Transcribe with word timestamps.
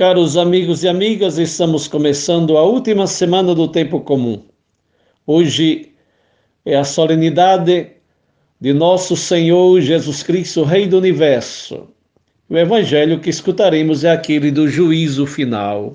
Caros 0.00 0.38
amigos 0.38 0.82
e 0.82 0.88
amigas, 0.88 1.36
estamos 1.36 1.86
começando 1.86 2.56
a 2.56 2.62
última 2.62 3.06
semana 3.06 3.54
do 3.54 3.68
tempo 3.68 4.00
comum. 4.00 4.42
Hoje 5.26 5.92
é 6.64 6.74
a 6.74 6.84
solenidade 6.84 7.88
de 8.58 8.72
nosso 8.72 9.14
Senhor 9.14 9.78
Jesus 9.82 10.22
Cristo, 10.22 10.64
Rei 10.64 10.86
do 10.86 10.96
Universo. 10.96 11.86
O 12.48 12.56
evangelho 12.56 13.20
que 13.20 13.28
escutaremos 13.28 14.02
é 14.02 14.10
aquele 14.10 14.50
do 14.50 14.66
juízo 14.70 15.26
final. 15.26 15.94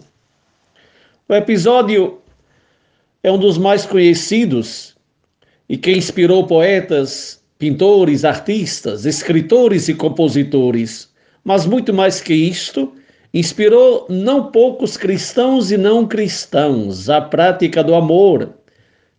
O 1.28 1.34
episódio 1.34 2.20
é 3.24 3.32
um 3.32 3.40
dos 3.40 3.58
mais 3.58 3.88
conhecidos 3.88 4.96
e 5.68 5.78
que 5.78 5.92
inspirou 5.92 6.46
poetas, 6.46 7.44
pintores, 7.58 8.24
artistas, 8.24 9.04
escritores 9.04 9.90
e 9.90 9.96
compositores. 9.96 11.10
Mas 11.44 11.66
muito 11.66 11.92
mais 11.92 12.22
que 12.22 12.36
isto, 12.36 12.94
inspirou 13.36 14.08
não 14.10 14.50
poucos 14.50 14.96
cristãos 14.96 15.70
e 15.70 15.78
não 15.78 16.08
cristãos 16.08 17.10
à 17.10 17.20
prática 17.20 17.84
do 17.84 17.94
amor, 17.94 18.50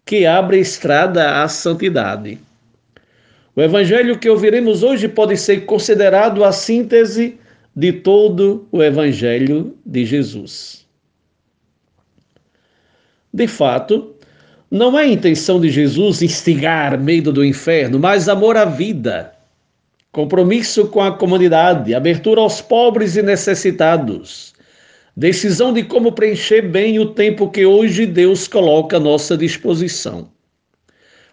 que 0.06 0.25
abre 0.25 0.59
estrada 0.59 1.42
à 1.42 1.48
santidade. 1.48 2.39
O 3.55 3.61
evangelho 3.61 4.19
que 4.19 4.30
ouviremos 4.30 4.83
hoje 4.83 5.06
pode 5.06 5.37
ser 5.37 5.66
considerado 5.66 6.45
a 6.45 6.51
síntese 6.51 7.39
de 7.75 7.92
todo 7.92 8.66
o 8.73 8.83
evangelho 8.83 9.77
de 9.84 10.06
Jesus. 10.06 10.87
De 13.30 13.47
fato, 13.47 14.14
não 14.70 14.98
é 14.98 15.06
intenção 15.06 15.61
de 15.61 15.69
Jesus 15.69 16.23
instigar 16.23 16.98
medo 16.98 17.30
do 17.30 17.45
inferno, 17.45 17.98
mas 17.98 18.30
amor 18.30 18.56
à 18.56 18.64
vida 18.64 19.36
compromisso 20.16 20.87
com 20.87 21.02
a 21.02 21.12
comunidade, 21.12 21.95
abertura 21.95 22.41
aos 22.41 22.62
pobres 22.62 23.16
e 23.16 23.23
necessitados, 23.23 24.55
decisão 25.15 25.75
de 25.75 25.83
como 25.83 26.11
preencher 26.11 26.62
bem 26.62 26.98
o 26.98 27.12
tempo 27.12 27.50
que 27.50 27.67
hoje 27.67 28.06
Deus 28.06 28.48
coloca 28.48 28.97
à 28.97 29.00
nossa 29.00 29.37
disposição. 29.37 30.31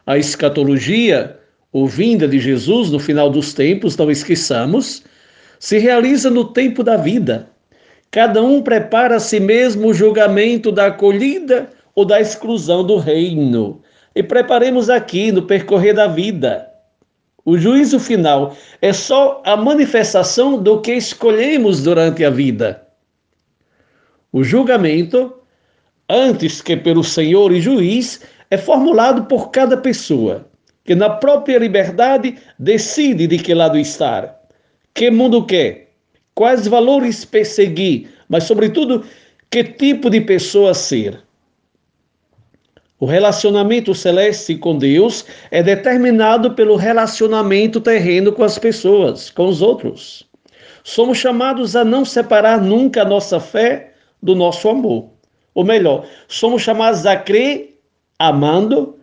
A 0.06 0.18
escatologia, 0.18 1.40
ou 1.72 1.88
vinda 1.88 2.28
de 2.28 2.38
Jesus 2.40 2.92
no 2.92 3.00
final 3.00 3.30
dos 3.30 3.54
tempos, 3.54 3.96
não 3.96 4.12
esqueçamos, 4.12 5.02
se 5.58 5.78
realiza 5.78 6.30
no 6.30 6.44
tempo 6.44 6.84
da 6.84 6.98
vida. 6.98 7.48
Cada 8.12 8.44
um 8.44 8.62
prepara 8.62 9.16
a 9.16 9.20
si 9.22 9.40
mesmo 9.40 9.88
o 9.88 9.94
julgamento 9.94 10.74
da 10.74 10.88
acolhida 10.88 11.70
ou 11.96 12.04
da 12.04 12.20
exclusão 12.20 12.86
do 12.86 12.98
reino. 12.98 13.82
E 14.14 14.22
preparemos 14.22 14.90
aqui 14.90 15.32
no 15.32 15.44
percorrer 15.44 15.94
da 15.94 16.08
vida 16.08 16.73
o 17.46 17.58
juízo 17.58 18.00
final 18.00 18.56
é 18.82 18.94
só 18.94 19.42
a 19.46 19.58
manifestação 19.58 20.62
do 20.62 20.80
que 20.82 20.94
escolhemos 20.94 21.84
durante 21.84 22.24
a 22.24 22.30
vida. 22.30 22.88
O 24.32 24.44
julgamento, 24.44 25.34
antes 26.10 26.62
que 26.62 26.78
pelo 26.78 27.04
Senhor 27.04 27.52
e 27.52 27.60
juiz, 27.60 28.22
é 28.50 28.58
formulado 28.58 29.26
por 29.26 29.52
cada 29.52 29.76
pessoa, 29.76 30.48
que 30.86 30.96
na 30.96 31.10
própria 31.10 31.58
liberdade 31.58 32.38
decide 32.58 33.28
de 33.28 33.38
que 33.38 33.54
lado 33.54 33.78
estar, 33.78 34.40
que 34.94 35.12
mundo 35.12 35.46
quer, 35.46 35.92
quais 36.34 36.68
valores 36.68 37.26
perseguir, 37.26 38.10
mas, 38.30 38.46
sobretudo, 38.46 39.06
que 39.50 39.64
tipo 39.64 40.10
de 40.10 40.22
pessoa 40.22 40.74
ser. 40.74 41.22
O 43.04 43.06
relacionamento 43.06 43.94
celeste 43.94 44.56
com 44.56 44.78
Deus 44.78 45.26
é 45.52 45.62
determinado 45.62 46.52
pelo 46.52 46.78
relacionamento 46.78 47.82
terreno 47.82 48.32
com 48.32 48.44
as 48.44 48.58
pessoas, 48.58 49.30
com 49.30 49.48
os 49.48 49.62
outros. 49.62 50.26
Somos 50.86 51.18
chamados 51.18 51.76
a 51.76 51.84
não 51.84 52.06
separar 52.06 52.62
nunca 52.62 53.02
a 53.02 53.06
nossa 53.06 53.42
fé 53.42 53.92
do 54.22 54.34
nosso 54.34 54.70
amor. 54.70 55.10
Ou 55.54 55.66
melhor, 55.66 56.06
somos 56.30 56.62
chamados 56.62 57.06
a 57.06 57.18
crer 57.18 57.78
amando 58.18 58.98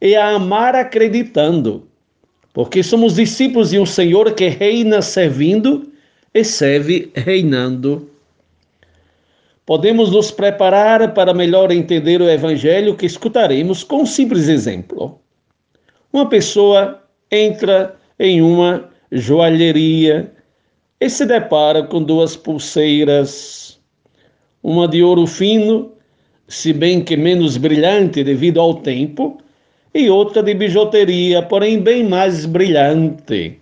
e 0.00 0.14
a 0.14 0.28
amar 0.28 0.76
acreditando. 0.76 1.88
Porque 2.54 2.84
somos 2.84 3.16
discípulos 3.16 3.70
de 3.70 3.80
um 3.80 3.86
Senhor 3.86 4.32
que 4.32 4.46
reina 4.46 5.02
servindo 5.02 5.90
e 6.32 6.44
serve 6.44 7.10
reinando 7.16 8.09
podemos 9.70 10.10
nos 10.10 10.32
preparar 10.32 11.14
para 11.14 11.32
melhor 11.32 11.70
entender 11.70 12.20
o 12.20 12.28
evangelho 12.28 12.96
que 12.96 13.06
escutaremos 13.06 13.84
com 13.84 14.02
um 14.02 14.04
simples 14.04 14.48
exemplo. 14.48 15.20
Uma 16.12 16.28
pessoa 16.28 17.00
entra 17.30 17.94
em 18.18 18.42
uma 18.42 18.90
joalheria 19.12 20.32
e 21.00 21.08
se 21.08 21.24
depara 21.24 21.84
com 21.84 22.02
duas 22.02 22.34
pulseiras, 22.34 23.78
uma 24.60 24.88
de 24.88 25.04
ouro 25.04 25.24
fino, 25.24 25.92
se 26.48 26.72
bem 26.72 27.00
que 27.00 27.16
menos 27.16 27.56
brilhante 27.56 28.24
devido 28.24 28.60
ao 28.60 28.74
tempo, 28.74 29.38
e 29.94 30.10
outra 30.10 30.42
de 30.42 30.52
bijuteria, 30.52 31.44
porém 31.44 31.78
bem 31.78 32.08
mais 32.08 32.44
brilhante. 32.44 33.56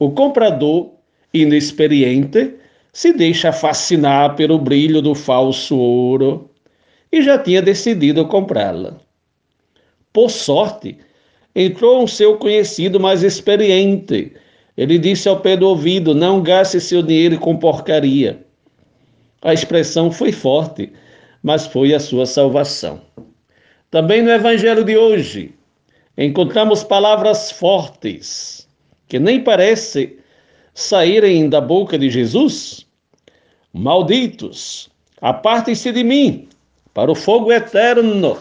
O 0.00 0.10
comprador, 0.10 0.90
inexperiente, 1.32 2.54
se 2.94 3.12
deixa 3.12 3.52
fascinar 3.52 4.36
pelo 4.36 4.56
brilho 4.56 5.02
do 5.02 5.16
falso 5.16 5.76
ouro 5.76 6.48
e 7.10 7.20
já 7.22 7.36
tinha 7.36 7.60
decidido 7.60 8.24
comprá-la. 8.24 9.00
Por 10.12 10.30
sorte, 10.30 10.96
entrou 11.56 12.04
um 12.04 12.06
seu 12.06 12.38
conhecido 12.38 13.00
mais 13.00 13.24
experiente. 13.24 14.32
Ele 14.76 14.96
disse 14.96 15.28
ao 15.28 15.40
pé 15.40 15.56
do 15.56 15.68
ouvido: 15.68 16.14
Não 16.14 16.40
gaste 16.40 16.80
seu 16.80 17.02
dinheiro 17.02 17.36
com 17.40 17.56
porcaria. 17.56 18.46
A 19.42 19.52
expressão 19.52 20.12
foi 20.12 20.30
forte, 20.30 20.92
mas 21.42 21.66
foi 21.66 21.94
a 21.94 22.00
sua 22.00 22.26
salvação. 22.26 23.02
Também 23.90 24.22
no 24.22 24.30
evangelho 24.30 24.84
de 24.84 24.96
hoje, 24.96 25.52
encontramos 26.16 26.84
palavras 26.84 27.50
fortes 27.50 28.68
que 29.08 29.18
nem 29.18 29.42
parece 29.42 30.16
saírem 30.74 31.48
da 31.48 31.60
boca 31.60 31.96
de 31.96 32.10
Jesus, 32.10 32.84
Malditos, 33.72 34.90
apartem-se 35.20 35.92
de 35.92 36.02
mim 36.02 36.48
para 36.92 37.10
o 37.10 37.14
fogo 37.14 37.52
eterno, 37.52 38.36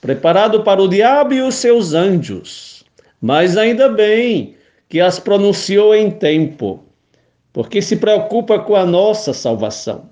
preparado 0.00 0.62
para 0.62 0.82
o 0.82 0.88
diabo 0.88 1.32
e 1.32 1.40
os 1.40 1.54
seus 1.54 1.94
anjos. 1.94 2.84
Mas 3.22 3.56
ainda 3.56 3.88
bem 3.88 4.54
que 4.88 5.00
as 5.00 5.20
pronunciou 5.20 5.94
em 5.94 6.10
tempo, 6.10 6.82
porque 7.52 7.80
se 7.80 7.96
preocupa 7.96 8.58
com 8.58 8.74
a 8.74 8.84
nossa 8.84 9.32
salvação. 9.32 10.10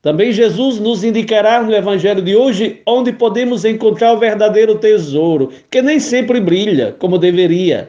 Também 0.00 0.32
Jesus 0.32 0.80
nos 0.80 1.04
indicará 1.04 1.62
no 1.62 1.72
Evangelho 1.72 2.22
de 2.22 2.34
hoje 2.34 2.82
onde 2.84 3.12
podemos 3.12 3.64
encontrar 3.64 4.12
o 4.14 4.18
verdadeiro 4.18 4.76
tesouro, 4.76 5.50
que 5.70 5.80
nem 5.80 6.00
sempre 6.00 6.40
brilha 6.40 6.96
como 6.98 7.18
deveria, 7.18 7.88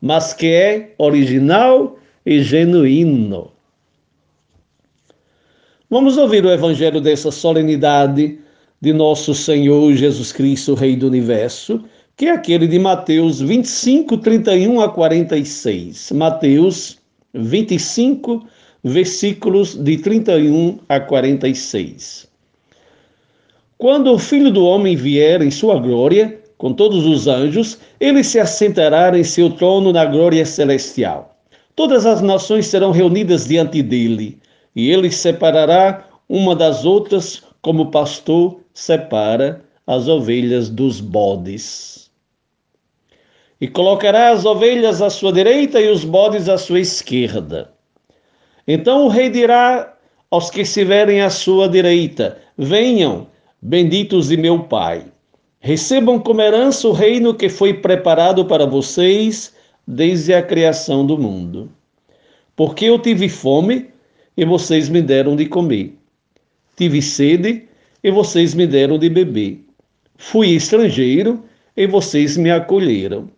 mas 0.00 0.32
que 0.32 0.46
é 0.46 0.94
original 0.98 1.98
e 2.28 2.42
genuíno. 2.42 3.50
Vamos 5.88 6.18
ouvir 6.18 6.44
o 6.44 6.50
evangelho 6.50 7.00
dessa 7.00 7.30
solenidade 7.30 8.38
de 8.78 8.92
nosso 8.92 9.34
Senhor 9.34 9.90
Jesus 9.94 10.30
Cristo, 10.30 10.74
Rei 10.74 10.94
do 10.94 11.06
Universo, 11.06 11.82
que 12.18 12.26
é 12.26 12.32
aquele 12.32 12.66
de 12.66 12.78
Mateus 12.78 13.40
25, 13.40 14.18
31 14.18 14.78
a 14.78 14.90
46. 14.90 16.12
Mateus 16.12 16.98
25, 17.32 18.46
versículos 18.84 19.74
de 19.74 19.96
31 19.96 20.80
a 20.86 21.00
46. 21.00 22.28
Quando 23.78 24.12
o 24.12 24.18
Filho 24.18 24.50
do 24.50 24.66
Homem 24.66 24.94
vier 24.96 25.40
em 25.40 25.50
sua 25.50 25.78
glória, 25.78 26.38
com 26.58 26.74
todos 26.74 27.06
os 27.06 27.26
anjos, 27.26 27.78
ele 27.98 28.22
se 28.22 28.38
assentará 28.38 29.18
em 29.18 29.24
seu 29.24 29.48
trono 29.48 29.94
na 29.94 30.04
glória 30.04 30.44
celestial. 30.44 31.37
Todas 31.78 32.04
as 32.04 32.20
nações 32.20 32.66
serão 32.66 32.90
reunidas 32.90 33.46
diante 33.46 33.84
dele 33.84 34.36
e 34.74 34.90
ele 34.90 35.12
separará 35.12 36.08
uma 36.28 36.56
das 36.56 36.84
outras, 36.84 37.44
como 37.62 37.84
o 37.84 37.90
pastor 37.92 38.58
separa 38.74 39.62
as 39.86 40.08
ovelhas 40.08 40.68
dos 40.68 41.00
bodes. 41.00 42.10
E 43.60 43.68
colocará 43.68 44.30
as 44.30 44.44
ovelhas 44.44 45.00
à 45.00 45.08
sua 45.08 45.32
direita 45.32 45.80
e 45.80 45.88
os 45.88 46.02
bodes 46.02 46.48
à 46.48 46.58
sua 46.58 46.80
esquerda. 46.80 47.70
Então 48.66 49.04
o 49.04 49.08
rei 49.08 49.30
dirá 49.30 49.96
aos 50.32 50.50
que 50.50 50.62
estiverem 50.62 51.20
à 51.20 51.30
sua 51.30 51.68
direita: 51.68 52.38
Venham, 52.58 53.28
benditos 53.62 54.30
de 54.30 54.36
meu 54.36 54.64
Pai. 54.64 55.04
Recebam 55.60 56.18
como 56.18 56.42
herança 56.42 56.88
o 56.88 56.92
reino 56.92 57.34
que 57.34 57.48
foi 57.48 57.72
preparado 57.72 58.44
para 58.46 58.66
vocês 58.66 59.56
desde 59.90 60.34
a 60.34 60.42
criação 60.42 61.06
do 61.06 61.16
mundo. 61.16 61.72
Porque 62.54 62.84
eu 62.84 62.98
tive 62.98 63.26
fome 63.26 63.86
e 64.36 64.44
vocês 64.44 64.90
me 64.90 65.00
deram 65.00 65.34
de 65.34 65.46
comer. 65.46 65.94
Tive 66.76 67.00
sede 67.00 67.64
e 68.04 68.10
vocês 68.10 68.52
me 68.52 68.66
deram 68.66 68.98
de 68.98 69.08
beber. 69.08 69.64
Fui 70.18 70.48
estrangeiro 70.48 71.42
e 71.74 71.86
vocês 71.86 72.36
me 72.36 72.50
acolheram. 72.50 73.30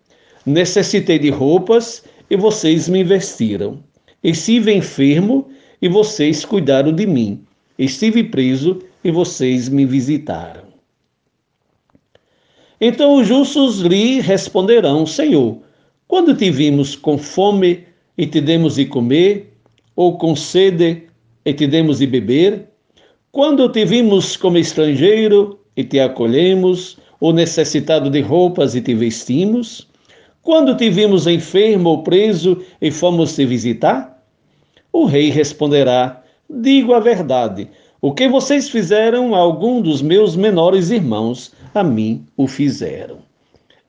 Necessitei 0.44 1.20
de 1.20 1.30
roupas 1.30 2.02
e 2.28 2.36
vocês 2.36 2.88
me 2.88 3.04
vestiram. 3.04 3.78
Estive 4.24 4.74
enfermo 4.74 5.48
e 5.80 5.88
vocês 5.88 6.44
cuidaram 6.44 6.92
de 6.92 7.06
mim. 7.06 7.44
Estive 7.78 8.24
preso 8.24 8.82
e 9.04 9.10
vocês 9.12 9.68
me 9.68 9.86
visitaram. 9.86 10.64
Então 12.80 13.20
os 13.20 13.28
justos 13.28 13.80
lhe 13.80 14.20
responderão: 14.20 15.06
Senhor, 15.06 15.58
quando 16.10 16.34
te 16.34 16.50
vimos 16.50 16.96
com 16.96 17.16
fome 17.16 17.84
e 18.18 18.26
te 18.26 18.40
demos 18.40 18.74
de 18.74 18.84
comer, 18.84 19.54
ou 19.94 20.18
com 20.18 20.34
sede 20.34 21.04
e 21.44 21.54
te 21.54 21.68
demos 21.68 22.00
de 22.00 22.06
beber? 22.08 22.66
Quando 23.30 23.68
te 23.68 23.84
vimos 23.84 24.36
como 24.36 24.58
estrangeiro 24.58 25.60
e 25.76 25.84
te 25.84 26.00
acolhemos, 26.00 26.98
ou 27.20 27.32
necessitado 27.32 28.10
de 28.10 28.20
roupas 28.20 28.74
e 28.74 28.80
te 28.80 28.92
vestimos? 28.92 29.86
Quando 30.42 30.76
te 30.76 30.90
vimos 30.90 31.28
enfermo 31.28 31.90
ou 31.90 32.02
preso 32.02 32.60
e 32.82 32.90
fomos 32.90 33.36
te 33.36 33.46
visitar? 33.46 34.20
O 34.92 35.04
rei 35.04 35.30
responderá: 35.30 36.24
Digo 36.50 36.92
a 36.92 36.98
verdade. 36.98 37.68
O 38.00 38.12
que 38.12 38.28
vocês 38.28 38.68
fizeram 38.68 39.32
a 39.32 39.38
algum 39.38 39.80
dos 39.80 40.02
meus 40.02 40.34
menores 40.34 40.90
irmãos, 40.90 41.52
a 41.72 41.84
mim 41.84 42.26
o 42.36 42.48
fizeram. 42.48 43.18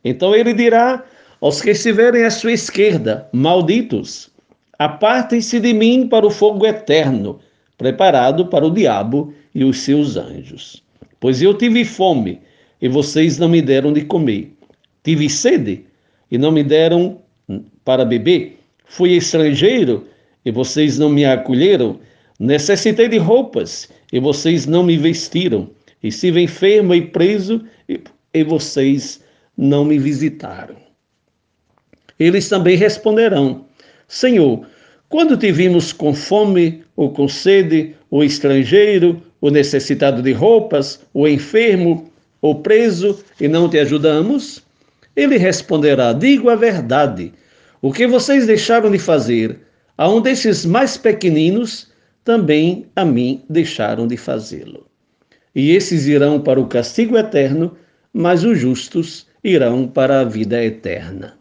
Então 0.05 0.35
ele 0.35 0.53
dirá 0.53 1.03
aos 1.41 1.59
que 1.59 1.71
estiverem 1.71 2.23
à 2.23 2.29
sua 2.29 2.53
esquerda: 2.53 3.27
Malditos, 3.33 4.29
apartem-se 4.77 5.59
de 5.59 5.73
mim 5.73 6.07
para 6.07 6.25
o 6.25 6.29
fogo 6.29 6.65
eterno, 6.65 7.39
preparado 7.77 8.45
para 8.45 8.65
o 8.65 8.71
diabo 8.71 9.33
e 9.53 9.65
os 9.65 9.79
seus 9.79 10.15
anjos. 10.15 10.83
Pois 11.19 11.41
eu 11.41 11.55
tive 11.55 11.83
fome 11.83 12.39
e 12.81 12.87
vocês 12.87 13.37
não 13.37 13.49
me 13.49 13.61
deram 13.61 13.91
de 13.91 14.01
comer. 14.05 14.53
Tive 15.03 15.29
sede 15.29 15.83
e 16.29 16.37
não 16.37 16.51
me 16.51 16.63
deram 16.63 17.19
para 17.83 18.05
beber. 18.05 18.59
Fui 18.85 19.11
estrangeiro 19.11 20.07
e 20.45 20.51
vocês 20.51 20.97
não 20.97 21.09
me 21.09 21.25
acolheram. 21.25 21.99
Necessitei 22.39 23.07
de 23.07 23.17
roupas 23.17 23.89
e 24.11 24.19
vocês 24.19 24.65
não 24.65 24.83
me 24.83 24.97
vestiram. 24.97 25.69
Estive 26.03 26.41
enfermo 26.41 26.95
e 26.95 27.01
preso 27.01 27.63
e, 27.87 27.99
e 28.33 28.43
vocês 28.43 29.23
não 29.55 29.85
me 29.85 29.99
visitaram. 29.99 30.90
Eles 32.21 32.47
também 32.47 32.77
responderão: 32.77 33.65
Senhor, 34.07 34.67
quando 35.09 35.35
te 35.35 35.51
vimos 35.51 35.91
com 35.91 36.13
fome 36.13 36.83
ou 36.95 37.09
com 37.09 37.27
sede, 37.27 37.95
ou 38.11 38.23
estrangeiro, 38.23 39.19
ou 39.41 39.49
necessitado 39.49 40.21
de 40.21 40.31
roupas, 40.31 40.99
ou 41.15 41.27
enfermo, 41.27 42.11
ou 42.39 42.61
preso, 42.61 43.17
e 43.39 43.47
não 43.47 43.67
te 43.67 43.79
ajudamos? 43.79 44.61
Ele 45.15 45.35
responderá: 45.35 46.13
Digo 46.13 46.51
a 46.51 46.55
verdade. 46.55 47.33
O 47.81 47.91
que 47.91 48.05
vocês 48.05 48.45
deixaram 48.45 48.91
de 48.91 48.99
fazer 48.99 49.59
a 49.97 50.07
um 50.07 50.21
desses 50.21 50.63
mais 50.63 50.97
pequeninos, 50.97 51.87
também 52.23 52.85
a 52.95 53.03
mim 53.03 53.41
deixaram 53.49 54.05
de 54.05 54.15
fazê-lo. 54.15 54.85
E 55.55 55.71
esses 55.71 56.05
irão 56.05 56.39
para 56.39 56.61
o 56.61 56.67
castigo 56.67 57.17
eterno, 57.17 57.75
mas 58.13 58.43
os 58.43 58.59
justos 58.59 59.25
irão 59.43 59.87
para 59.87 60.19
a 60.19 60.23
vida 60.23 60.63
eterna. 60.63 61.40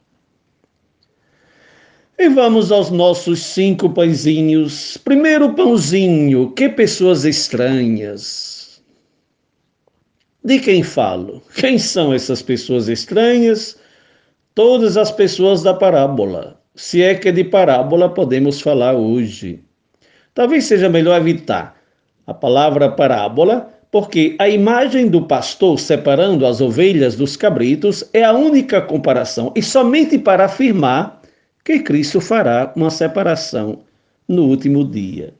E 2.20 2.28
vamos 2.28 2.70
aos 2.70 2.90
nossos 2.90 3.40
cinco 3.40 3.88
pãezinhos. 3.88 4.98
Primeiro 4.98 5.54
pãozinho, 5.54 6.50
que 6.50 6.68
pessoas 6.68 7.24
estranhas. 7.24 8.82
De 10.44 10.58
quem 10.58 10.82
falo? 10.82 11.42
Quem 11.54 11.78
são 11.78 12.12
essas 12.12 12.42
pessoas 12.42 12.88
estranhas? 12.88 13.78
Todas 14.54 14.98
as 14.98 15.10
pessoas 15.10 15.62
da 15.62 15.72
parábola 15.72 16.60
se 16.74 17.02
é 17.02 17.14
que 17.14 17.32
de 17.32 17.42
parábola 17.42 18.08
podemos 18.08 18.60
falar 18.60 18.94
hoje. 18.94 19.60
Talvez 20.34 20.64
seja 20.64 20.90
melhor 20.90 21.18
evitar 21.18 21.74
a 22.26 22.34
palavra 22.34 22.90
parábola, 22.90 23.68
porque 23.90 24.36
a 24.38 24.46
imagem 24.46 25.08
do 25.08 25.22
pastor 25.22 25.80
separando 25.80 26.46
as 26.46 26.60
ovelhas 26.60 27.16
dos 27.16 27.34
cabritos 27.34 28.04
é 28.12 28.22
a 28.22 28.32
única 28.34 28.80
comparação 28.80 29.52
e 29.56 29.62
somente 29.62 30.18
para 30.18 30.44
afirmar 30.44 31.19
que 31.64 31.80
Cristo 31.80 32.20
fará 32.20 32.72
uma 32.74 32.90
separação 32.90 33.80
no 34.28 34.44
último 34.44 34.84
dia. 34.84 35.34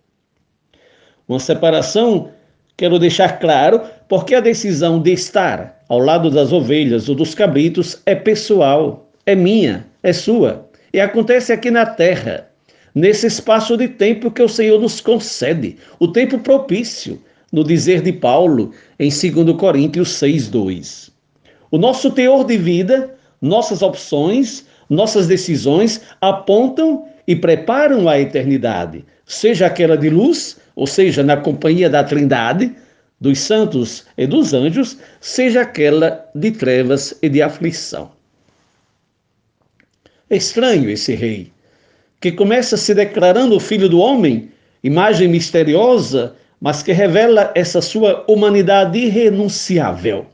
Uma 1.29 1.39
separação, 1.39 2.31
quero 2.77 2.99
deixar 2.99 3.39
claro, 3.39 3.81
porque 4.09 4.35
a 4.35 4.41
decisão 4.41 5.01
de 5.01 5.13
estar 5.13 5.81
ao 5.89 5.99
lado 5.99 6.31
das 6.31 6.53
ovelhas 6.53 7.09
ou 7.09 7.15
dos 7.15 7.35
cabritos 7.35 8.01
é 8.05 8.15
pessoal, 8.15 9.09
é 9.27 9.35
minha, 9.35 9.87
é 10.03 10.13
sua. 10.13 10.69
E 10.93 11.01
acontece 11.01 11.53
aqui 11.53 11.71
na 11.71 11.87
terra, 11.87 12.49
nesse 12.95 13.27
espaço 13.27 13.77
de 13.77 13.87
tempo 13.87 14.31
que 14.31 14.43
o 14.43 14.49
Senhor 14.49 14.81
nos 14.81 15.01
concede, 15.01 15.77
o 16.01 16.09
tempo 16.09 16.39
propício, 16.39 17.21
no 17.53 17.65
dizer 17.65 18.03
de 18.03 18.13
Paulo 18.13 18.73
em 18.99 19.09
2 19.09 19.57
Coríntios 19.57 20.11
6:2. 20.21 21.11
O 21.71 21.79
nosso 21.79 22.11
teor 22.11 22.45
de 22.45 22.57
vida, 22.57 23.15
nossas 23.41 23.83
opções, 23.83 24.67
nossas 24.91 25.29
decisões 25.29 26.01
apontam 26.21 27.09
e 27.27 27.37
preparam 27.37 28.09
a 28.09 28.19
eternidade, 28.19 29.05
seja 29.25 29.67
aquela 29.67 29.97
de 29.97 30.11
luz, 30.11 30.59
ou 30.75 30.87
seja, 30.87 31.23
na 31.23 31.37
companhia 31.37 31.89
da 31.89 32.03
Trindade, 32.03 32.75
dos 33.21 33.39
santos 33.39 34.05
e 34.19 34.27
dos 34.27 34.53
anjos, 34.53 34.99
seja 35.21 35.61
aquela 35.61 36.29
de 36.35 36.51
trevas 36.51 37.17
e 37.23 37.29
de 37.29 37.41
aflição. 37.41 38.11
É 40.29 40.37
estranho 40.37 40.91
esse 40.91 41.15
rei, 41.15 41.53
que 42.21 42.33
começa 42.33 42.77
se 42.77 42.95
declarando 42.95 43.55
o 43.55 43.61
filho 43.61 43.89
do 43.89 44.01
homem, 44.01 44.51
imagem 44.83 45.29
misteriosa, 45.29 46.35
mas 46.61 46.83
que 46.83 46.93
revela 46.93 47.53
essa 47.55 47.81
sua 47.81 48.25
humanidade 48.29 48.99
irrenunciável. 48.99 50.27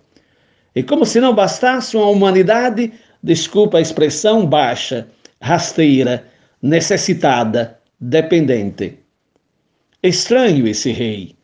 E 0.75 0.83
como 0.83 1.07
se 1.07 1.21
não 1.21 1.35
bastasse 1.35 1.97
uma 1.97 2.09
humanidade, 2.09 2.93
desculpa 3.27 3.79
a 3.79 3.81
expressão, 3.81 4.47
baixa, 4.47 5.09
rasteira, 5.41 6.25
necessitada, 6.63 7.77
dependente. 7.99 9.01
Estranho 10.01 10.69
esse 10.69 10.93
rei, 10.93 11.35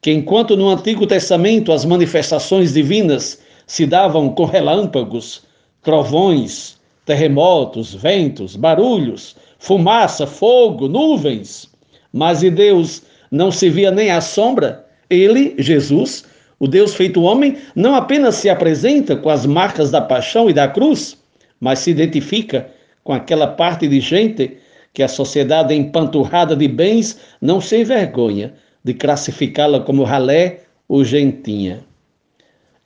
que 0.00 0.10
enquanto 0.10 0.56
no 0.56 0.70
Antigo 0.70 1.06
Testamento 1.06 1.70
as 1.70 1.84
manifestações 1.84 2.72
divinas 2.72 3.42
se 3.66 3.84
davam 3.84 4.30
com 4.30 4.46
relâmpagos, 4.46 5.42
trovões, 5.82 6.78
terremotos, 7.04 7.94
ventos, 7.94 8.56
barulhos, 8.56 9.36
fumaça, 9.58 10.26
fogo, 10.26 10.88
nuvens. 10.88 11.68
Mas 12.10 12.40
de 12.40 12.50
Deus 12.50 13.02
não 13.30 13.52
se 13.52 13.68
via 13.68 13.90
nem 13.90 14.10
a 14.10 14.22
sombra. 14.22 14.86
Ele, 15.10 15.54
Jesus, 15.58 16.24
o 16.58 16.66
Deus 16.66 16.94
feito 16.94 17.22
homem, 17.22 17.58
não 17.76 17.94
apenas 17.94 18.36
se 18.36 18.48
apresenta 18.48 19.14
com 19.14 19.28
as 19.28 19.44
marcas 19.44 19.90
da 19.90 20.00
paixão 20.00 20.48
e 20.48 20.54
da 20.54 20.66
cruz, 20.66 21.17
mas 21.60 21.80
se 21.80 21.90
identifica 21.90 22.70
com 23.04 23.12
aquela 23.12 23.46
parte 23.46 23.88
de 23.88 24.00
gente 24.00 24.58
que 24.92 25.02
a 25.02 25.08
sociedade 25.08 25.74
empanturrada 25.74 26.56
de 26.56 26.68
bens 26.68 27.20
não 27.40 27.60
se 27.60 27.80
envergonha 27.80 28.54
de 28.84 28.94
classificá-la 28.94 29.80
como 29.80 30.04
ralé 30.04 30.60
ou 30.88 31.04
gentinha. 31.04 31.84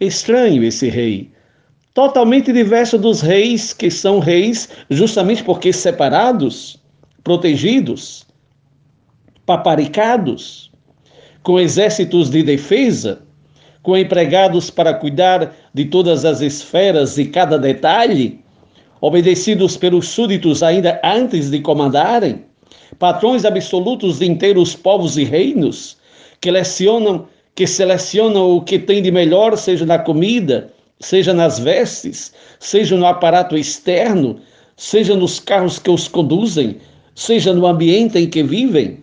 Estranho 0.00 0.64
esse 0.64 0.88
rei, 0.88 1.30
totalmente 1.94 2.52
diverso 2.52 2.98
dos 2.98 3.20
reis 3.20 3.72
que 3.72 3.90
são 3.90 4.18
reis 4.18 4.68
justamente 4.90 5.44
porque 5.44 5.72
separados, 5.72 6.80
protegidos, 7.22 8.26
paparicados, 9.46 10.70
com 11.42 11.58
exércitos 11.58 12.30
de 12.30 12.42
defesa, 12.42 13.22
com 13.82 13.96
empregados 13.96 14.70
para 14.70 14.94
cuidar 14.94 15.54
de 15.74 15.84
todas 15.84 16.24
as 16.24 16.40
esferas 16.40 17.18
e 17.18 17.26
cada 17.26 17.58
detalhe, 17.58 18.41
obedecidos 19.02 19.76
pelos 19.76 20.08
súditos 20.08 20.62
ainda 20.62 21.00
antes 21.02 21.50
de 21.50 21.60
comandarem, 21.60 22.44
patrões 23.00 23.44
absolutos 23.44 24.20
de 24.20 24.26
inteiros 24.26 24.76
povos 24.76 25.18
e 25.18 25.24
reinos, 25.24 25.98
que 26.40 26.52
lecionam, 26.52 27.26
que 27.56 27.66
selecionam 27.66 28.56
o 28.56 28.62
que 28.62 28.78
tem 28.78 29.02
de 29.02 29.10
melhor, 29.10 29.58
seja 29.58 29.84
na 29.84 29.98
comida, 29.98 30.72
seja 31.00 31.34
nas 31.34 31.58
vestes, 31.58 32.32
seja 32.60 32.96
no 32.96 33.04
aparato 33.04 33.56
externo, 33.56 34.38
seja 34.76 35.16
nos 35.16 35.40
carros 35.40 35.80
que 35.80 35.90
os 35.90 36.06
conduzem, 36.06 36.76
seja 37.16 37.52
no 37.52 37.66
ambiente 37.66 38.16
em 38.20 38.30
que 38.30 38.44
vivem. 38.44 39.02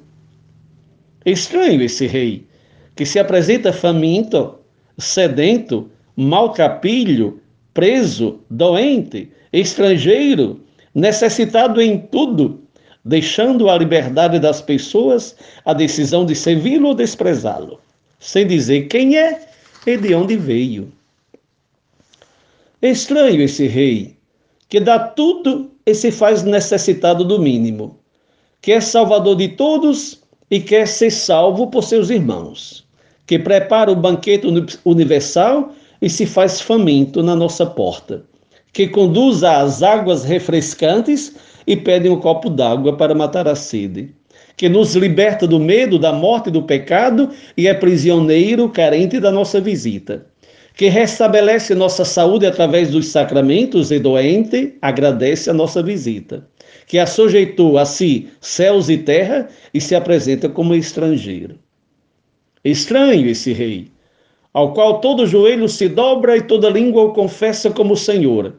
Estranho 1.25 1.81
esse 1.81 2.07
rei, 2.07 2.47
que 2.95 3.05
se 3.05 3.19
apresenta 3.19 3.73
faminto, 3.73 4.55
sedento, 4.97 5.91
maltrapilho, 6.15 7.41
preso, 7.73 8.39
doente, 8.49 9.29
estrangeiro, 9.51 10.59
necessitado 10.93 11.81
em 11.81 11.97
tudo, 11.97 12.61
deixando 13.03 13.69
à 13.69 13.77
liberdade 13.77 14.39
das 14.39 14.61
pessoas 14.61 15.35
a 15.65 15.73
decisão 15.73 16.25
de 16.25 16.35
servi-lo 16.35 16.89
ou 16.89 16.95
desprezá-lo, 16.95 17.79
sem 18.19 18.45
dizer 18.45 18.87
quem 18.87 19.17
é 19.17 19.47
e 19.85 19.97
de 19.97 20.13
onde 20.13 20.35
veio. 20.35 20.91
Estranho 22.81 23.41
esse 23.41 23.67
rei, 23.67 24.15
que 24.67 24.79
dá 24.79 24.99
tudo 24.99 25.71
e 25.85 25.93
se 25.93 26.11
faz 26.11 26.43
necessitado 26.43 27.25
do 27.25 27.39
mínimo, 27.39 27.97
que 28.61 28.71
é 28.71 28.79
salvador 28.79 29.35
de 29.35 29.49
todos 29.49 30.21
e 30.51 30.59
quer 30.59 30.87
ser 30.87 31.11
salvo 31.11 31.67
por 31.67 31.83
seus 31.83 32.09
irmãos, 32.09 32.85
que 33.25 33.39
prepara 33.39 33.91
o 33.91 33.95
banquete 33.95 34.47
universal 34.85 35.73
e 36.01 36.09
se 36.09 36.25
faz 36.25 36.61
faminto 36.61 37.21
na 37.21 37.35
nossa 37.35 37.65
porta, 37.65 38.23
que 38.71 38.87
conduz 38.87 39.43
às 39.43 39.81
águas 39.83 40.23
refrescantes 40.23 41.35
e 41.65 41.75
pede 41.75 42.09
um 42.09 42.19
copo 42.19 42.49
d'água 42.49 42.95
para 42.95 43.15
matar 43.15 43.47
a 43.47 43.55
sede, 43.55 44.13
que 44.55 44.69
nos 44.69 44.95
liberta 44.95 45.47
do 45.47 45.59
medo, 45.59 45.97
da 45.97 46.11
morte 46.11 46.49
e 46.49 46.51
do 46.51 46.63
pecado 46.63 47.29
e 47.55 47.67
é 47.67 47.73
prisioneiro 47.73 48.69
carente 48.69 49.19
da 49.19 49.31
nossa 49.31 49.59
visita, 49.61 50.25
que 50.75 50.87
restabelece 50.87 51.75
nossa 51.75 52.05
saúde 52.05 52.45
através 52.45 52.89
dos 52.89 53.07
sacramentos 53.07 53.91
e 53.91 53.99
doente 53.99 54.77
agradece 54.81 55.49
a 55.49 55.53
nossa 55.53 55.83
visita 55.83 56.47
que 56.89 56.97
assujeitou 56.97 57.77
a 57.77 57.85
si 57.85 58.29
céus 58.41 58.89
e 58.89 58.97
terra 58.97 59.47
e 59.71 59.79
se 59.79 59.93
apresenta 59.93 60.49
como 60.49 60.73
estrangeiro. 60.73 61.59
Estranho 62.65 63.29
esse 63.29 63.53
rei, 63.53 63.91
ao 64.53 64.73
qual 64.73 64.99
todo 64.99 65.27
joelho 65.27 65.69
se 65.69 65.87
dobra 65.87 66.37
e 66.37 66.41
toda 66.41 66.69
língua 66.69 67.03
o 67.03 67.13
confessa 67.13 67.69
como 67.69 67.95
Senhor, 67.95 68.55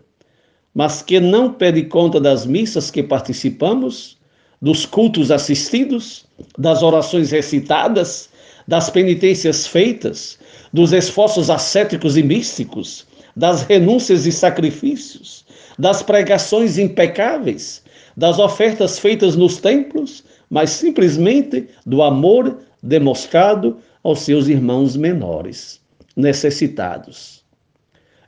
mas 0.75 1.03
que 1.03 1.19
não 1.19 1.53
pede 1.53 1.85
conta 1.85 2.21
das 2.21 2.47
missas 2.47 2.91
que 2.91 3.03
participamos, 3.03 4.17
dos 4.63 4.87
cultos 4.87 5.31
assistidos, 5.31 6.27
das 6.57 6.83
orações 6.83 7.31
recitadas, 7.31 8.29
das 8.69 8.89
penitências 8.89 9.67
feitas, 9.67 10.39
dos 10.73 10.93
esforços 10.93 11.51
ascéticos 11.51 12.17
e 12.17 12.23
místicos, 12.23 13.07
das 13.35 13.63
renúncias 13.63 14.27
e 14.27 14.33
sacrifícios, 14.33 15.45
das 15.79 16.03
pregações 16.03 16.79
impecáveis, 16.79 17.83
das 18.17 18.39
ofertas 18.39 18.99
feitas 18.99 19.35
nos 19.35 19.57
templos, 19.57 20.23
mas 20.49 20.71
simplesmente 20.71 21.69
do 21.87 22.03
amor 22.03 22.59
demonstrado 22.83 23.79
aos 24.03 24.21
seus 24.21 24.47
irmãos 24.49 24.97
menores, 24.97 25.80
necessitados. 26.17 27.45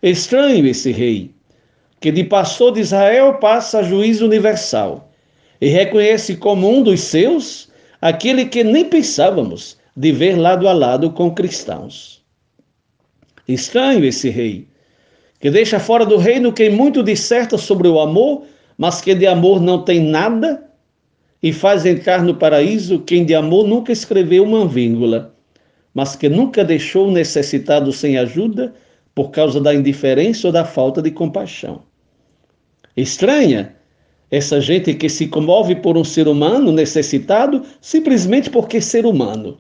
Estranho 0.03 0.67
esse 0.67 0.91
rei, 0.91 1.31
que 2.01 2.11
de 2.11 2.25
pastor 2.25 2.73
de 2.73 2.81
Israel 2.81 3.35
passa 3.35 3.81
a 3.81 3.83
juiz 3.83 4.21
universal 4.21 5.13
e 5.61 5.69
reconhece 5.69 6.37
como 6.37 6.69
um 6.69 6.83
dos 6.83 7.01
seus 7.01 7.71
aquele 8.01 8.47
que 8.47 8.65
nem 8.65 8.85
pensávamos 8.85 9.77
de 9.97 10.11
ver 10.11 10.37
lado 10.37 10.69
a 10.69 10.73
lado 10.73 11.11
com 11.11 11.31
cristãos. 11.31 12.23
Estranho 13.47 14.05
esse 14.05 14.31
rei, 14.31 14.67
que 15.39 15.51
deixa 15.51 15.79
fora 15.79 16.05
do 16.05 16.17
reino 16.17 16.53
quem 16.53 16.71
muito 16.71 17.03
disserta 17.03 17.57
sobre 17.57 17.89
o 17.89 18.01
amor 18.01 18.45
mas 18.77 19.01
que 19.01 19.15
de 19.15 19.27
amor 19.27 19.61
não 19.61 19.85
tem 19.85 20.01
nada, 20.01 20.69
e 21.43 21.53
faz 21.53 21.85
entrar 21.85 22.23
no 22.23 22.35
paraíso 22.35 23.01
quem 23.01 23.25
de 23.25 23.35
amor 23.35 23.67
nunca 23.67 23.93
escreveu 23.93 24.45
uma 24.45 24.67
vírgula, 24.67 25.32
mas 25.95 26.17
que 26.17 26.29
nunca 26.29 26.65
deixou 26.65 27.09
o 27.09 27.13
necessitado 27.13 27.93
sem 27.93 28.19
ajuda 28.19 28.75
por 29.15 29.31
causa 29.31 29.61
da 29.61 29.75
indiferença 29.75 30.49
ou 30.49 30.53
da 30.53 30.65
falta 30.65 31.03
de 31.03 31.11
compaixão. 31.11 31.83
Estranha 32.97 33.75
essa 34.31 34.61
gente 34.61 34.95
que 34.95 35.11
se 35.11 35.29
comove 35.29 35.77
por 35.77 35.97
um 35.97 36.05
ser 36.05 36.27
humano 36.27 36.73
necessitado 36.73 37.63
simplesmente 37.81 38.49
porque 38.49 38.81
ser 38.81 39.05
humano, 39.05 39.59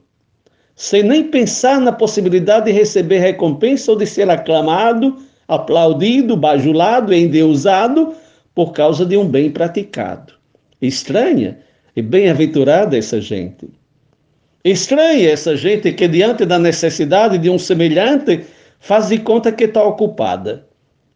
sem 0.75 1.03
nem 1.03 1.25
pensar 1.25 1.79
na 1.79 1.93
possibilidade 1.93 2.67
de 2.67 2.73
receber 2.73 3.19
recompensa 3.19 3.93
ou 3.93 3.99
de 3.99 4.07
ser 4.07 4.31
aclamado, 4.31 5.19
aplaudido, 5.47 6.35
bajulado, 6.37 7.13
endeusado 7.13 8.15
por 8.55 8.73
causa 8.73 9.05
de 9.05 9.17
um 9.17 9.29
bem 9.29 9.51
praticado. 9.51 10.33
Estranha 10.81 11.59
e 11.95 12.01
bem-aventurada 12.01 12.97
essa 12.97 13.21
gente. 13.21 13.69
Estranha 14.65 15.31
essa 15.31 15.57
gente 15.57 15.93
que, 15.93 16.07
diante 16.07 16.45
da 16.45 16.59
necessidade 16.59 17.37
de 17.37 17.51
um 17.51 17.59
semelhante, 17.59 18.45
faz 18.79 19.09
de 19.09 19.19
conta 19.19 19.51
que 19.51 19.65
está 19.65 19.83
ocupada. 19.83 20.67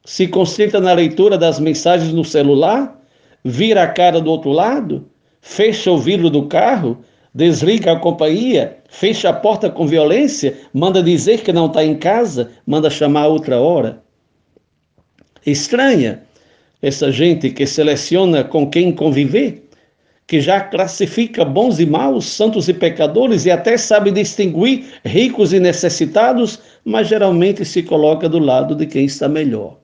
Se 0.04 0.26
concentra 0.26 0.80
na 0.80 0.92
leitura 0.92 1.38
das 1.38 1.60
mensagens 1.60 2.12
no 2.12 2.24
celular, 2.24 3.00
vira 3.44 3.84
a 3.84 3.88
cara 3.88 4.20
do 4.20 4.30
outro 4.30 4.50
lado, 4.50 5.08
fecha 5.40 5.90
o 5.90 5.98
vidro 5.98 6.28
do 6.28 6.46
carro, 6.46 6.98
desliga 7.32 7.92
a 7.92 8.00
companhia, 8.00 8.78
fecha 8.88 9.28
a 9.28 9.32
porta 9.32 9.70
com 9.70 9.86
violência, 9.86 10.56
manda 10.72 11.02
dizer 11.02 11.42
que 11.42 11.52
não 11.52 11.66
está 11.66 11.84
em 11.84 11.96
casa, 11.96 12.50
manda 12.66 12.90
chamar 12.90 13.26
outra 13.28 13.60
hora. 13.60 14.02
Estranha 15.44 16.22
essa 16.82 17.12
gente 17.12 17.50
que 17.50 17.66
seleciona 17.66 18.42
com 18.42 18.68
quem 18.68 18.92
conviver, 18.92 19.65
que 20.26 20.40
já 20.40 20.61
classifica 20.61 21.45
bons 21.45 21.78
e 21.78 21.87
maus, 21.87 22.26
santos 22.26 22.68
e 22.68 22.75
pecadores 22.75 23.47
e 23.47 23.50
até 23.50 23.76
sabe 23.76 24.11
distinguir 24.11 24.85
ricos 25.04 25.52
e 25.52 25.61
necessitados, 25.61 26.59
mas 26.85 27.09
geralmente 27.09 27.64
se 27.64 27.83
coloca 27.83 28.28
do 28.28 28.38
lado 28.38 28.75
de 28.75 28.87
quem 28.87 29.04
está 29.04 29.28
melhor. 29.28 29.78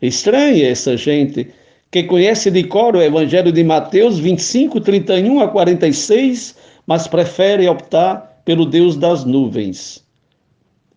Estranha 0.00 0.68
essa 0.68 0.96
gente 0.96 1.48
que 1.90 2.04
conhece 2.04 2.50
de 2.50 2.64
cor 2.64 2.96
o 2.96 3.02
Evangelho 3.02 3.52
de 3.52 3.62
Mateus 3.62 4.18
25, 4.18 4.80
31 4.80 5.40
a 5.40 5.48
46, 5.48 6.56
mas 6.86 7.06
prefere 7.06 7.68
optar 7.68 8.40
pelo 8.44 8.64
Deus 8.64 8.96
das 8.96 9.24
nuvens, 9.24 10.02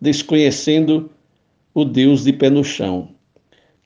desconhecendo 0.00 1.10
o 1.74 1.84
Deus 1.84 2.24
de 2.24 2.32
pé 2.32 2.48
no 2.48 2.64
chão 2.64 3.08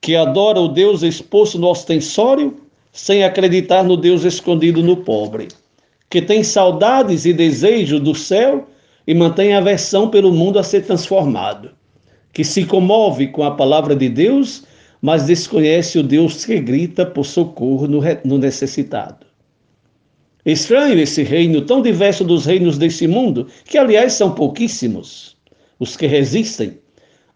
que 0.06 0.14
adora 0.14 0.60
o 0.60 0.68
Deus 0.68 1.02
exposto 1.02 1.58
no 1.58 1.68
ostensório, 1.68 2.56
sem 2.96 3.22
acreditar 3.22 3.84
no 3.84 3.94
Deus 3.94 4.24
escondido 4.24 4.82
no 4.82 4.96
pobre, 4.96 5.48
que 6.08 6.22
tem 6.22 6.42
saudades 6.42 7.26
e 7.26 7.32
desejo 7.32 8.00
do 8.00 8.14
céu 8.14 8.66
e 9.06 9.14
mantém 9.14 9.54
aversão 9.54 10.08
pelo 10.08 10.32
mundo 10.32 10.58
a 10.58 10.62
ser 10.62 10.80
transformado, 10.86 11.72
que 12.32 12.42
se 12.42 12.64
comove 12.64 13.28
com 13.28 13.44
a 13.44 13.50
palavra 13.50 13.94
de 13.94 14.08
Deus, 14.08 14.64
mas 15.02 15.26
desconhece 15.26 15.98
o 15.98 16.02
Deus 16.02 16.46
que 16.46 16.58
grita 16.58 17.04
por 17.04 17.26
socorro 17.26 17.86
no, 17.86 18.38
necessitado. 18.38 19.26
Estranho 20.44 20.98
esse 20.98 21.22
reino 21.22 21.60
tão 21.60 21.82
diverso 21.82 22.24
dos 22.24 22.46
reinos 22.46 22.78
desse 22.78 23.06
mundo, 23.06 23.46
que 23.66 23.76
aliás 23.76 24.14
são 24.14 24.30
pouquíssimos, 24.30 25.36
os 25.78 25.98
que 25.98 26.06
resistem, 26.06 26.78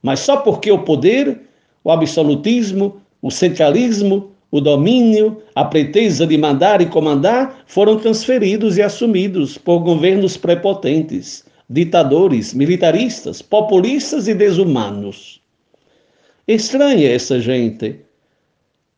mas 0.02 0.20
só 0.20 0.38
porque 0.38 0.72
o 0.72 0.84
poder 0.84 1.38
o 1.84 1.90
absolutismo, 1.90 3.00
o 3.20 3.30
centralismo, 3.30 4.32
o 4.50 4.60
domínio, 4.60 5.42
a 5.54 5.64
pretesa 5.64 6.26
de 6.26 6.36
mandar 6.36 6.80
e 6.80 6.86
comandar 6.86 7.62
foram 7.66 7.96
transferidos 7.96 8.76
e 8.76 8.82
assumidos 8.82 9.56
por 9.56 9.78
governos 9.80 10.36
prepotentes, 10.36 11.44
ditadores, 11.68 12.52
militaristas, 12.52 13.40
populistas 13.40 14.26
e 14.26 14.34
desumanos. 14.34 15.40
Estranha 16.48 17.08
essa 17.08 17.38
gente. 17.38 18.00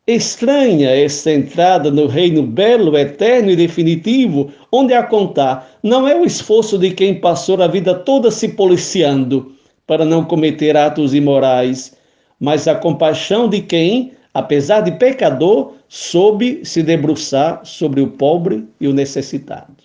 Estranha 0.07 0.91
essa 0.91 1.31
entrada 1.31 1.91
no 1.91 2.07
reino 2.07 2.43
belo, 2.43 2.97
eterno 2.97 3.51
e 3.51 3.57
definitivo, 3.57 4.51
onde 4.73 4.95
a 4.95 5.03
contar 5.03 5.79
não 5.83 6.09
é 6.09 6.17
o 6.17 6.25
esforço 6.25 6.79
de 6.79 6.91
quem 6.91 7.21
passou 7.21 7.63
a 7.63 7.69
vida 7.69 7.95
toda 7.95 8.31
se 8.31 8.49
policiando 8.49 9.55
para 9.87 10.05
não 10.05 10.25
cometer 10.25 10.77
atos 10.77 11.13
imorais, 11.15 11.95
mas 12.41 12.67
a 12.67 12.75
compaixão 12.75 13.49
de 13.49 13.61
quem, 13.61 14.13
apesar 14.33 14.81
de 14.81 14.93
pecador, 14.93 15.75
soube 15.89 16.65
se 16.65 16.83
debruçar 16.83 17.61
sobre 17.65 18.01
o 18.01 18.09
pobre 18.09 18.67
e 18.81 18.89
o 18.89 18.93
necessitado. 18.93 19.85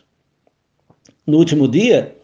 No 1.25 1.37
último 1.37 1.67
dia, 1.67 2.15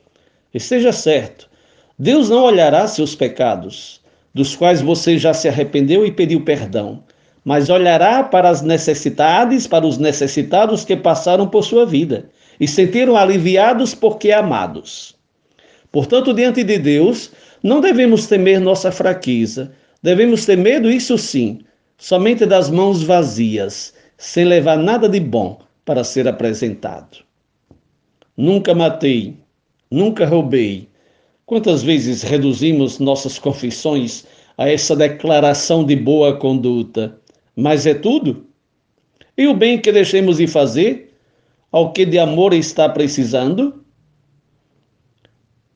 esteja 0.54 0.92
certo, 0.92 1.50
Deus 1.98 2.30
não 2.30 2.44
olhará 2.44 2.88
seus 2.88 3.16
pecados, 3.16 4.02
dos 4.34 4.56
quais 4.56 4.82
você 4.82 5.18
já 5.18 5.34
se 5.34 5.48
arrependeu 5.48 6.06
e 6.06 6.12
pediu 6.12 6.42
perdão, 6.42 7.04
mas 7.46 7.70
olhará 7.70 8.24
para 8.24 8.50
as 8.50 8.62
necessidades, 8.62 9.68
para 9.68 9.86
os 9.86 9.98
necessitados 9.98 10.86
que 10.86 10.96
passaram 10.96 11.48
por 11.48 11.64
sua 11.64 11.86
vida 11.86 12.30
e 12.60 12.68
sentiram 12.68 13.18
aliviados 13.18 13.94
porque 13.94 14.32
amados. 14.32 15.16
Portanto, 15.92 16.34
diante 16.34 16.64
de 16.64 16.80
Deus, 16.80 17.32
não 17.62 17.82
devemos 17.82 18.26
temer 18.28 18.60
nossa 18.60 18.92
fraqueza, 18.92 19.74
Devemos 20.04 20.46
ter 20.46 20.58
medo, 20.58 20.92
isso 20.92 21.18
sim, 21.18 21.60
somente 21.98 22.46
das 22.46 22.70
mãos 22.70 23.04
vazias, 23.04 23.94
sem 24.18 24.46
levar 24.46 24.78
nada 24.78 25.08
de 25.10 25.20
bom 25.20 25.60
para 25.86 26.04
ser 26.04 26.28
apresentado. 26.28 27.20
Nunca 28.36 28.74
matei, 28.74 29.38
nunca 29.92 30.26
roubei. 30.26 30.90
Quantas 31.46 31.84
vezes 31.84 32.24
reduzimos 32.24 33.00
nossas 33.00 33.38
confissões 33.38 34.26
a 34.58 34.70
essa 34.70 34.96
declaração 34.96 35.86
de 35.86 35.96
boa 35.96 36.38
conduta? 36.38 37.20
Mas 37.56 37.86
é 37.86 37.94
tudo? 37.94 38.46
E 39.38 39.48
o 39.48 39.54
bem 39.54 39.80
que 39.80 39.92
deixemos 39.92 40.38
de 40.38 40.48
fazer 40.48 41.14
ao 41.72 41.92
que 41.92 42.06
de 42.06 42.18
amor 42.18 42.54
está 42.54 42.88
precisando? 42.88 43.84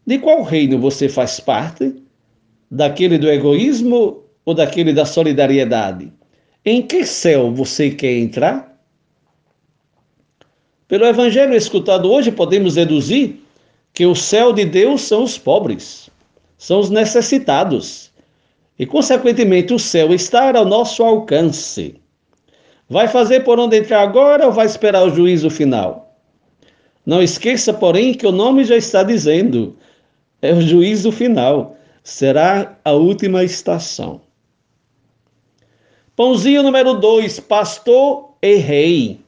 De 0.05 0.19
qual 0.19 0.43
reino 0.43 0.79
você 0.79 1.09
faz 1.09 1.39
parte? 1.39 1.93
daquele 2.69 3.17
do 3.17 3.29
egoísmo 3.29 4.23
ou 4.47 4.53
daquele 4.53 4.93
da 4.93 5.05
solidariedade? 5.05 6.09
Em 6.63 6.81
que 6.81 7.05
céu 7.05 7.51
você 7.51 7.91
quer 7.91 8.17
entrar? 8.17 8.79
Pelo 10.87 11.03
evangelho 11.05 11.53
escutado 11.53 12.09
hoje, 12.09 12.31
podemos 12.31 12.75
deduzir 12.75 13.41
que 13.93 14.05
o 14.05 14.15
céu 14.15 14.53
de 14.53 14.63
Deus 14.63 15.01
são 15.01 15.23
os 15.23 15.37
pobres, 15.37 16.09
são 16.57 16.79
os 16.79 16.89
necessitados. 16.89 18.09
E, 18.79 18.85
consequentemente, 18.85 19.73
o 19.73 19.79
céu 19.79 20.13
está 20.13 20.57
ao 20.57 20.63
nosso 20.63 21.03
alcance. 21.03 21.95
Vai 22.89 23.09
fazer 23.09 23.41
por 23.41 23.59
onde 23.59 23.77
entrar 23.77 24.01
agora 24.01 24.45
ou 24.45 24.53
vai 24.53 24.65
esperar 24.65 25.03
o 25.03 25.13
juízo 25.13 25.49
final? 25.49 26.17
Não 27.05 27.21
esqueça, 27.21 27.73
porém, 27.73 28.13
que 28.13 28.25
o 28.25 28.31
nome 28.31 28.63
já 28.63 28.77
está 28.77 29.03
dizendo: 29.03 29.75
é 30.41 30.53
o 30.53 30.61
juízo 30.61 31.11
final, 31.11 31.75
será 32.01 32.77
a 32.85 32.93
última 32.93 33.43
estação. 33.43 34.21
Pãozinho 36.17 36.63
número 36.63 36.95
2, 36.95 37.41
pastor 37.41 38.31
e 38.41 38.55
rei. 38.55 39.19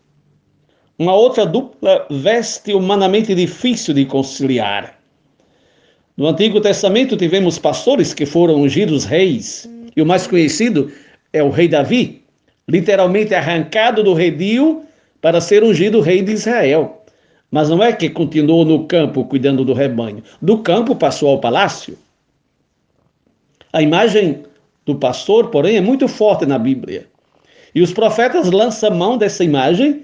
Uma 0.98 1.14
outra 1.14 1.46
dupla 1.46 2.08
veste 2.10 2.74
humanamente 2.74 3.36
difícil 3.36 3.94
de 3.94 4.06
conciliar. 4.06 4.98
No 6.18 6.26
Antigo 6.26 6.60
Testamento 6.60 7.16
tivemos 7.16 7.60
pastores 7.60 8.12
que 8.12 8.26
foram 8.26 8.56
ungidos 8.56 9.06
reis, 9.06 9.70
e 9.96 10.02
o 10.02 10.06
mais 10.06 10.26
conhecido 10.26 10.92
é 11.32 11.44
o 11.44 11.52
rei 11.52 11.68
Davi, 11.68 12.24
literalmente 12.68 13.36
arrancado 13.36 14.04
do 14.04 14.16
redil 14.16 14.84
para 15.22 15.40
ser 15.40 15.64
ungido 15.64 16.02
rei 16.02 16.24
de 16.24 16.32
Israel. 16.32 17.04
Mas 17.52 17.70
não 17.70 17.84
é 17.84 17.94
que 17.94 18.10
continuou 18.10 18.66
no 18.66 18.88
campo 18.88 19.26
cuidando 19.26 19.64
do 19.64 19.74
rebanho. 19.74 20.24
Do 20.42 20.58
campo 20.58 20.96
passou 20.96 21.30
ao 21.30 21.40
palácio. 21.40 21.96
A 23.72 23.80
imagem 23.80 24.49
do 24.90 24.96
pastor, 24.96 25.50
porém, 25.50 25.78
é 25.78 25.82
muito 25.82 26.08
forte 26.08 26.46
na 26.46 26.58
Bíblia. 26.58 27.08
E 27.76 27.82
os 27.82 27.94
profetas 27.94 28.50
lançam 28.50 28.90
mão 28.92 29.18
dessa 29.18 29.44
imagem 29.44 30.04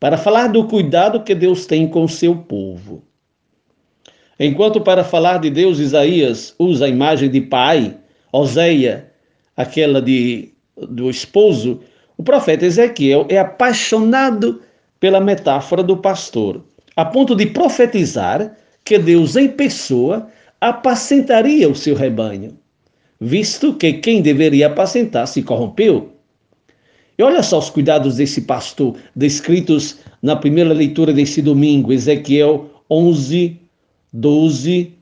para 0.00 0.18
falar 0.18 0.48
do 0.48 0.64
cuidado 0.64 1.22
que 1.22 1.34
Deus 1.34 1.64
tem 1.64 1.86
com 1.86 2.04
o 2.04 2.08
seu 2.08 2.34
povo. 2.34 3.04
Enquanto 4.38 4.80
para 4.80 5.04
falar 5.04 5.38
de 5.38 5.48
Deus, 5.48 5.78
Isaías 5.78 6.54
usa 6.58 6.86
a 6.86 6.88
imagem 6.88 7.30
de 7.30 7.40
pai, 7.40 7.96
Oséia, 8.32 9.10
aquela 9.56 10.02
de, 10.02 10.52
do 10.76 11.08
esposo, 11.08 11.80
o 12.18 12.22
profeta 12.22 12.66
Ezequiel 12.66 13.26
é 13.28 13.38
apaixonado 13.38 14.60
pela 14.98 15.20
metáfora 15.20 15.82
do 15.82 15.96
pastor, 15.96 16.64
a 16.96 17.04
ponto 17.04 17.36
de 17.36 17.46
profetizar 17.46 18.56
que 18.84 18.98
Deus 18.98 19.36
em 19.36 19.48
pessoa 19.48 20.28
apacentaria 20.60 21.68
o 21.68 21.74
seu 21.74 21.94
rebanho, 21.94 22.58
visto 23.20 23.74
que 23.74 23.94
quem 23.94 24.22
deveria 24.22 24.66
apacentar 24.66 25.26
se 25.26 25.42
corrompeu. 25.42 26.12
E 27.18 27.22
olha 27.22 27.42
só 27.42 27.58
os 27.58 27.70
cuidados 27.70 28.16
desse 28.16 28.42
pastor 28.42 28.96
descritos 29.14 29.98
na 30.20 30.36
primeira 30.36 30.72
leitura 30.72 31.12
desse 31.12 31.40
domingo, 31.40 31.92
Ezequiel 31.92 32.70
11, 32.90 33.58
12, 34.12 34.92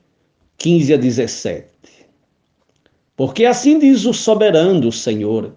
15 0.57 0.93
a 0.93 0.97
17. 0.97 1.67
Porque 3.17 3.45
assim 3.45 3.79
diz 3.79 4.05
o 4.05 4.13
soberano 4.13 4.91
Senhor: 4.91 5.53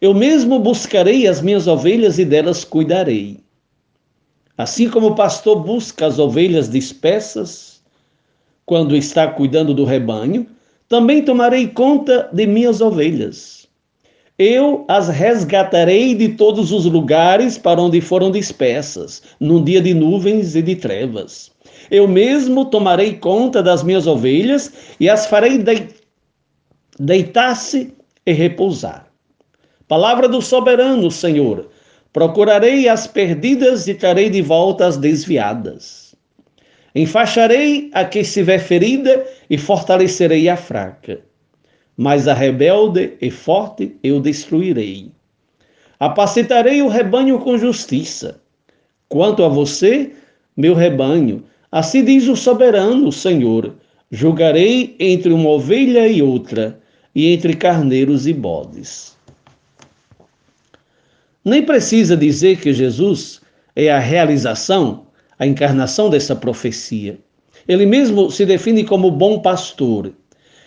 eu 0.00 0.12
mesmo 0.12 0.58
buscarei 0.58 1.26
as 1.26 1.40
minhas 1.40 1.66
ovelhas 1.66 2.18
e 2.18 2.24
delas 2.24 2.64
cuidarei. 2.64 3.38
Assim 4.56 4.88
como 4.88 5.08
o 5.08 5.14
pastor 5.14 5.62
busca 5.62 6.06
as 6.06 6.18
ovelhas 6.18 6.68
dispersas, 6.68 7.82
quando 8.64 8.96
está 8.96 9.26
cuidando 9.28 9.72
do 9.72 9.84
rebanho, 9.84 10.46
também 10.88 11.22
tomarei 11.22 11.68
conta 11.68 12.28
de 12.32 12.46
minhas 12.46 12.80
ovelhas. 12.80 13.66
Eu 14.38 14.84
as 14.86 15.08
resgatarei 15.08 16.14
de 16.14 16.30
todos 16.30 16.70
os 16.70 16.84
lugares 16.84 17.56
para 17.56 17.80
onde 17.80 18.00
foram 18.00 18.30
dispersas, 18.30 19.22
num 19.40 19.64
dia 19.64 19.80
de 19.80 19.94
nuvens 19.94 20.54
e 20.54 20.60
de 20.60 20.76
trevas. 20.76 21.50
Eu 21.90 22.06
mesmo 22.06 22.66
tomarei 22.66 23.14
conta 23.14 23.62
das 23.62 23.82
minhas 23.82 24.06
ovelhas 24.06 24.70
e 25.00 25.08
as 25.08 25.26
farei 25.26 25.64
deitar-se 26.98 27.94
e 28.26 28.32
repousar. 28.32 29.06
Palavra 29.88 30.28
do 30.28 30.42
soberano 30.42 31.10
Senhor: 31.10 31.70
procurarei 32.12 32.88
as 32.88 33.06
perdidas 33.06 33.88
e 33.88 33.94
trarei 33.94 34.28
de 34.28 34.42
volta 34.42 34.86
as 34.86 34.98
desviadas. 34.98 36.14
Enfaixarei 36.94 37.90
a 37.92 38.04
que 38.04 38.20
estiver 38.20 38.58
ferida 38.58 39.24
e 39.48 39.56
fortalecerei 39.56 40.48
a 40.48 40.56
fraca. 40.56 41.20
Mas 41.96 42.28
a 42.28 42.34
rebelde 42.34 43.14
e 43.20 43.30
forte 43.30 43.96
eu 44.02 44.20
destruirei. 44.20 45.10
Apacitarei 45.98 46.82
o 46.82 46.88
rebanho 46.88 47.38
com 47.38 47.56
justiça. 47.56 48.40
Quanto 49.08 49.44
a 49.44 49.48
você, 49.48 50.12
meu 50.56 50.74
rebanho, 50.74 51.44
assim 51.72 52.04
diz 52.04 52.28
o 52.28 52.36
soberano 52.36 53.10
Senhor: 53.10 53.74
julgarei 54.10 54.94
entre 54.98 55.32
uma 55.32 55.48
ovelha 55.48 56.06
e 56.06 56.20
outra, 56.20 56.78
e 57.14 57.32
entre 57.32 57.54
carneiros 57.54 58.26
e 58.26 58.32
bodes. 58.32 59.16
Nem 61.42 61.62
precisa 61.62 62.16
dizer 62.16 62.60
que 62.60 62.74
Jesus 62.74 63.40
é 63.74 63.90
a 63.90 63.98
realização, 63.98 65.06
a 65.38 65.46
encarnação 65.46 66.10
dessa 66.10 66.34
profecia. 66.34 67.18
Ele 67.68 67.84
mesmo 67.84 68.30
se 68.30 68.46
define 68.46 68.84
como 68.84 69.10
bom 69.10 69.40
pastor. 69.40 70.12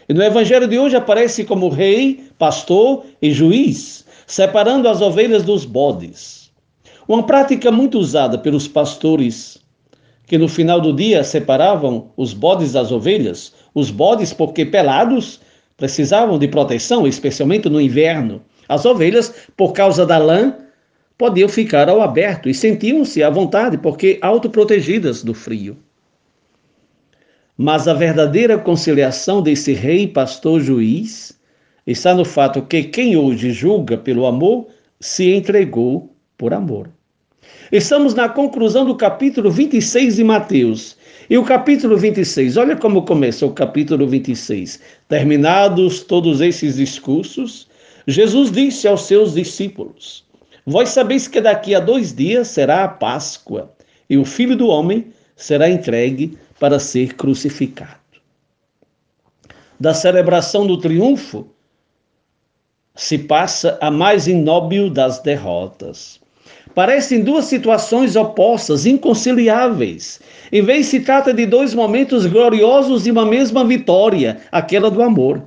E 0.08 0.14
no 0.14 0.24
evangelho 0.24 0.68
de 0.68 0.78
hoje 0.78 0.96
aparece 0.96 1.44
como 1.44 1.70
rei, 1.70 2.26
pastor 2.38 3.06
e 3.22 3.32
juiz, 3.32 4.06
separando 4.26 4.90
as 4.90 5.02
ovelhas 5.02 5.44
dos 5.44 5.66
bodes. 5.66 6.52
Uma 7.08 7.24
prática 7.24 7.72
muito 7.72 7.98
usada 7.98 8.38
pelos 8.38 8.68
pastores, 8.68 9.58
que 10.26 10.38
no 10.38 10.48
final 10.48 10.82
do 10.82 10.94
dia 10.94 11.24
separavam 11.24 12.12
os 12.18 12.34
bodes 12.34 12.74
das 12.74 12.92
ovelhas, 12.92 13.54
os 13.74 13.90
bodes 13.90 14.34
porque 14.34 14.66
pelados 14.66 15.40
precisavam 15.78 16.38
de 16.38 16.48
proteção, 16.48 17.08
especialmente 17.08 17.70
no 17.70 17.80
inverno. 17.80 18.42
As 18.68 18.86
ovelhas, 18.86 19.34
por 19.56 19.74
causa 19.74 20.06
da 20.06 20.18
lã, 20.18 20.56
podiam 21.18 21.50
ficar 21.50 21.90
ao 21.90 22.02
aberto 22.02 22.50
e 22.50 22.54
sentiam-se 22.54 23.24
à 23.24 23.30
vontade, 23.30 23.78
porque 23.78 24.20
autoprotegidas 24.22 25.24
do 25.24 25.34
frio. 25.34 25.78
Mas 27.62 27.90
a 27.90 27.94
verdadeira 27.94 28.58
conciliação 28.58 29.42
desse 29.42 29.74
rei, 29.74 30.08
pastor, 30.08 30.62
juiz, 30.62 31.38
está 31.86 32.14
no 32.14 32.24
fato 32.24 32.62
que 32.62 32.84
quem 32.84 33.18
hoje 33.18 33.52
julga 33.52 33.98
pelo 33.98 34.26
amor 34.26 34.68
se 34.98 35.34
entregou 35.34 36.10
por 36.38 36.54
amor. 36.54 36.90
Estamos 37.70 38.14
na 38.14 38.30
conclusão 38.30 38.86
do 38.86 38.96
capítulo 38.96 39.52
26 39.52 40.16
de 40.16 40.24
Mateus. 40.24 40.96
E 41.30 41.38
o 41.38 41.44
capítulo 41.44 41.98
26, 41.98 42.56
olha 42.56 42.78
como 42.78 43.02
começa 43.02 43.46
o 43.46 43.52
capítulo 43.52 44.08
26. 44.08 44.80
Terminados 45.10 46.00
todos 46.00 46.40
esses 46.40 46.78
discursos, 46.78 47.68
Jesus 48.08 48.54
disse 48.54 48.88
aos 48.88 49.02
seus 49.02 49.34
discípulos: 49.34 50.24
Vós 50.66 50.88
sabeis 50.88 51.28
que 51.28 51.42
daqui 51.42 51.76
a 51.76 51.82
dois 51.82 52.16
dias 52.16 52.48
será 52.48 52.86
a 52.86 52.88
Páscoa, 52.88 53.70
e 54.10 54.18
o 54.18 54.24
Filho 54.24 54.56
do 54.56 54.70
Homem 54.70 55.08
será 55.36 55.70
entregue 55.70 56.38
para 56.60 56.80
ser 56.80 57.16
crucificado. 57.16 57.98
Da 59.80 59.94
celebração 59.94 60.68
do 60.68 60.78
triunfo 60.78 61.48
se 62.96 63.18
passa 63.18 63.78
a 63.80 63.90
mais 63.90 64.28
inóbil 64.28 64.90
das 64.90 65.20
derrotas. 65.20 66.20
Parecem 66.76 67.24
duas 67.24 67.46
situações 67.46 68.16
opostas, 68.16 68.86
inconciliáveis. 68.86 70.20
Em 70.52 70.62
vez 70.62 70.88
se 70.88 71.00
trata 71.00 71.34
de 71.34 71.46
dois 71.46 71.74
momentos 71.74 72.26
gloriosos 72.26 73.04
de 73.04 73.12
uma 73.12 73.26
mesma 73.26 73.64
vitória, 73.64 74.40
aquela 74.52 74.92
do 74.92 75.02
amor. 75.02 75.42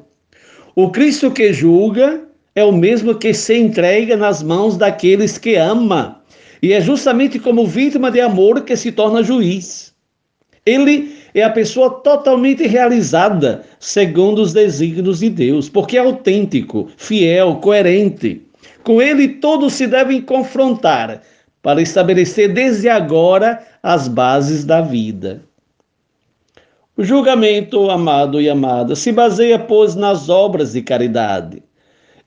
O 0.74 0.90
Cristo 0.90 1.30
que 1.30 1.52
julga 1.52 2.24
é 2.54 2.64
o 2.64 2.72
mesmo 2.72 3.14
que 3.14 3.32
se 3.34 3.56
entrega 3.56 4.16
nas 4.16 4.42
mãos 4.42 4.76
daqueles 4.76 5.38
que 5.38 5.54
ama. 5.54 6.22
E 6.62 6.72
é 6.72 6.80
justamente 6.80 7.38
como 7.38 7.66
vítima 7.66 8.10
de 8.10 8.20
amor 8.20 8.62
que 8.62 8.76
se 8.76 8.90
torna 8.92 9.22
juiz. 9.22 9.91
Ele 10.64 11.16
é 11.34 11.42
a 11.42 11.50
pessoa 11.50 11.90
totalmente 11.90 12.66
realizada 12.66 13.64
segundo 13.80 14.40
os 14.40 14.52
desígnios 14.52 15.18
de 15.18 15.28
Deus, 15.28 15.68
porque 15.68 15.96
é 15.96 16.00
autêntico, 16.00 16.88
fiel, 16.96 17.56
coerente. 17.56 18.42
Com 18.84 19.02
ele 19.02 19.28
todos 19.28 19.72
se 19.72 19.86
devem 19.86 20.20
confrontar 20.20 21.22
para 21.62 21.82
estabelecer 21.82 22.52
desde 22.52 22.88
agora 22.88 23.60
as 23.82 24.06
bases 24.06 24.64
da 24.64 24.80
vida. 24.80 25.42
O 26.96 27.02
julgamento, 27.02 27.90
amado 27.90 28.40
e 28.40 28.48
amada, 28.48 28.94
se 28.94 29.10
baseia, 29.10 29.58
pois, 29.58 29.94
nas 29.94 30.28
obras 30.28 30.74
de 30.74 30.82
caridade. 30.82 31.62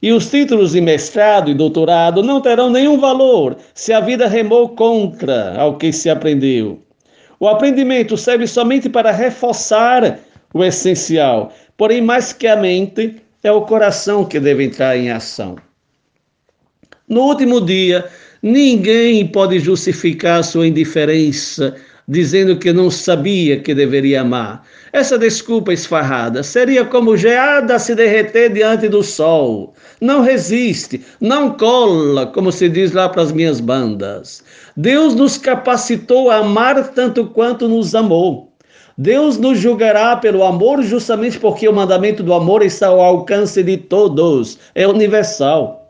E 0.01 0.11
os 0.11 0.29
títulos 0.29 0.71
de 0.71 0.81
mestrado 0.81 1.49
e 1.49 1.53
doutorado 1.53 2.21
não 2.21 2.41
terão 2.41 2.69
nenhum 2.69 2.99
valor 2.99 3.55
se 3.73 3.93
a 3.93 3.99
vida 3.99 4.27
remou 4.27 4.69
contra 4.69 5.55
ao 5.57 5.77
que 5.77 5.93
se 5.93 6.09
aprendeu. 6.09 6.84
O 7.39 7.47
aprendimento 7.47 8.17
serve 8.17 8.47
somente 8.47 8.89
para 8.89 9.11
reforçar 9.11 10.19
o 10.53 10.63
essencial, 10.63 11.53
porém, 11.75 12.01
mais 12.01 12.31
que 12.31 12.47
a 12.47 12.55
mente, 12.55 13.15
é 13.43 13.51
o 13.51 13.61
coração 13.61 14.25
que 14.25 14.39
deve 14.39 14.63
entrar 14.63 14.97
em 14.97 15.11
ação. 15.11 15.55
No 17.07 17.21
último 17.21 17.61
dia, 17.61 18.09
Ninguém 18.47 19.25
pode 19.25 19.57
justificar 19.57 20.43
sua 20.43 20.67
indiferença 20.67 21.75
dizendo 22.07 22.57
que 22.57 22.71
não 22.71 22.91
sabia 22.91 23.59
que 23.59 23.73
deveria 23.73 24.21
amar. 24.21 24.63
Essa 24.93 25.17
desculpa 25.17 25.73
esfarrada 25.73 26.43
seria 26.43 26.85
como 26.85 27.17
geada 27.17 27.79
se 27.79 27.95
derreter 27.95 28.53
diante 28.53 28.87
do 28.87 29.01
sol. 29.01 29.73
Não 29.99 30.21
resiste, 30.21 31.01
não 31.19 31.51
cola, 31.51 32.27
como 32.27 32.51
se 32.51 32.69
diz 32.69 32.91
lá 32.91 33.09
para 33.09 33.23
as 33.23 33.31
minhas 33.31 33.59
bandas. 33.59 34.43
Deus 34.77 35.15
nos 35.15 35.37
capacitou 35.37 36.29
a 36.29 36.37
amar 36.37 36.91
tanto 36.93 37.25
quanto 37.27 37.67
nos 37.67 37.95
amou. 37.95 38.51
Deus 38.97 39.37
nos 39.37 39.59
julgará 39.59 40.15
pelo 40.15 40.43
amor, 40.43 40.81
justamente 40.81 41.37
porque 41.37 41.67
o 41.67 41.73
mandamento 41.73 42.23
do 42.23 42.33
amor 42.33 42.63
está 42.63 42.87
ao 42.87 43.01
alcance 43.01 43.61
de 43.61 43.75
todos, 43.75 44.57
é 44.73 44.87
universal. 44.87 45.85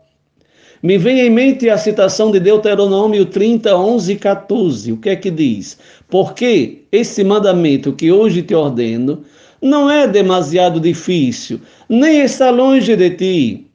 Me 0.82 0.98
vem 0.98 1.20
em 1.20 1.30
mente 1.30 1.70
a 1.70 1.78
citação 1.78 2.30
de 2.30 2.38
Deuteronômio 2.38 3.24
30, 3.26 3.76
11 3.76 4.12
e 4.12 4.16
14. 4.16 4.92
O 4.92 4.96
que 4.98 5.08
é 5.08 5.16
que 5.16 5.30
diz? 5.30 5.78
Porque 6.08 6.82
esse 6.92 7.24
mandamento 7.24 7.92
que 7.92 8.12
hoje 8.12 8.42
te 8.42 8.54
ordeno 8.54 9.22
não 9.60 9.90
é 9.90 10.06
demasiado 10.06 10.78
difícil, 10.78 11.60
nem 11.88 12.20
está 12.20 12.50
longe 12.50 12.94
de 12.94 13.10
ti. 13.10 13.66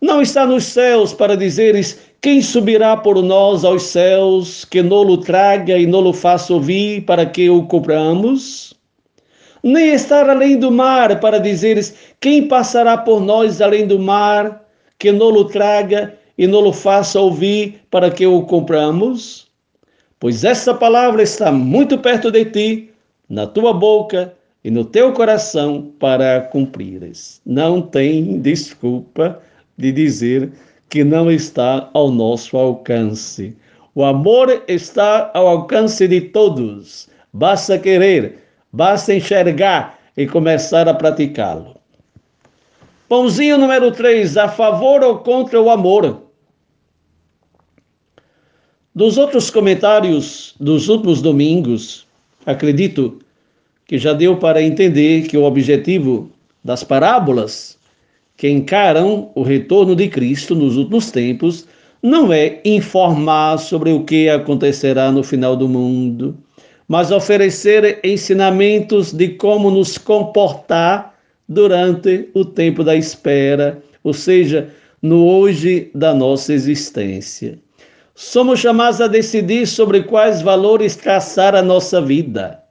Não 0.00 0.20
está 0.20 0.46
nos 0.46 0.64
céus 0.64 1.12
para 1.12 1.36
dizeres 1.36 1.98
quem 2.20 2.40
subirá 2.40 2.96
por 2.96 3.22
nós 3.22 3.64
aos 3.64 3.84
céus, 3.84 4.64
que 4.64 4.82
nolo 4.82 5.18
traga 5.18 5.78
e 5.78 5.86
nolo 5.86 6.12
faça 6.12 6.52
ouvir 6.52 7.02
para 7.02 7.26
que 7.26 7.48
o 7.48 7.64
cobramos? 7.64 8.74
Nem 9.62 9.94
estar 9.94 10.28
além 10.28 10.58
do 10.58 10.70
mar 10.70 11.20
para 11.20 11.38
dizeres 11.38 11.94
quem 12.20 12.46
passará 12.46 12.98
por 12.98 13.20
nós 13.20 13.60
além 13.62 13.86
do 13.86 13.98
mar, 13.98 14.62
que 14.98 15.10
nolo 15.10 15.44
traga 15.46 16.14
e 16.36 16.46
não 16.46 16.66
o 16.66 16.72
faça 16.72 17.20
ouvir 17.20 17.80
para 17.90 18.10
que 18.10 18.26
o 18.26 18.42
compramos? 18.42 19.43
Pois 20.18 20.44
essa 20.44 20.72
palavra 20.72 21.22
está 21.22 21.52
muito 21.52 21.98
perto 21.98 22.30
de 22.30 22.44
ti, 22.44 22.90
na 23.28 23.46
tua 23.46 23.72
boca 23.72 24.34
e 24.62 24.70
no 24.70 24.84
teu 24.84 25.12
coração 25.12 25.92
para 25.98 26.40
cumprires. 26.40 27.40
Não 27.44 27.82
tem 27.82 28.40
desculpa 28.40 29.40
de 29.76 29.92
dizer 29.92 30.52
que 30.88 31.04
não 31.04 31.30
está 31.30 31.90
ao 31.92 32.10
nosso 32.10 32.56
alcance. 32.56 33.56
O 33.94 34.04
amor 34.04 34.62
está 34.68 35.30
ao 35.34 35.46
alcance 35.46 36.06
de 36.08 36.20
todos. 36.20 37.08
Basta 37.32 37.78
querer, 37.78 38.38
basta 38.72 39.14
enxergar 39.14 39.98
e 40.16 40.26
começar 40.26 40.88
a 40.88 40.94
praticá-lo. 40.94 41.76
Pãozinho 43.08 43.58
número 43.58 43.92
3, 43.92 44.36
a 44.36 44.48
favor 44.48 45.02
ou 45.02 45.18
contra 45.18 45.60
o 45.60 45.70
amor? 45.70 46.23
Dos 48.96 49.18
outros 49.18 49.50
comentários 49.50 50.54
dos 50.60 50.88
últimos 50.88 51.20
domingos, 51.20 52.06
acredito 52.46 53.18
que 53.88 53.98
já 53.98 54.12
deu 54.12 54.36
para 54.36 54.62
entender 54.62 55.26
que 55.26 55.36
o 55.36 55.42
objetivo 55.42 56.30
das 56.62 56.84
parábolas 56.84 57.76
que 58.36 58.48
encaram 58.48 59.32
o 59.34 59.42
retorno 59.42 59.96
de 59.96 60.06
Cristo 60.06 60.54
nos 60.54 60.76
últimos 60.76 61.10
tempos 61.10 61.66
não 62.00 62.32
é 62.32 62.60
informar 62.64 63.58
sobre 63.58 63.90
o 63.90 64.04
que 64.04 64.28
acontecerá 64.28 65.10
no 65.10 65.24
final 65.24 65.56
do 65.56 65.68
mundo, 65.68 66.36
mas 66.86 67.10
oferecer 67.10 67.98
ensinamentos 68.04 69.12
de 69.12 69.30
como 69.30 69.72
nos 69.72 69.98
comportar 69.98 71.18
durante 71.48 72.28
o 72.32 72.44
tempo 72.44 72.84
da 72.84 72.94
espera, 72.94 73.82
ou 74.04 74.14
seja, 74.14 74.68
no 75.02 75.26
hoje 75.26 75.90
da 75.92 76.14
nossa 76.14 76.52
existência. 76.52 77.58
Somos 78.14 78.60
chamados 78.60 79.00
a 79.00 79.08
decidir 79.08 79.66
sobre 79.66 80.04
quais 80.04 80.40
valores 80.40 80.94
traçar 80.94 81.54
a 81.54 81.62
nossa 81.62 82.00
vida. 82.00 82.62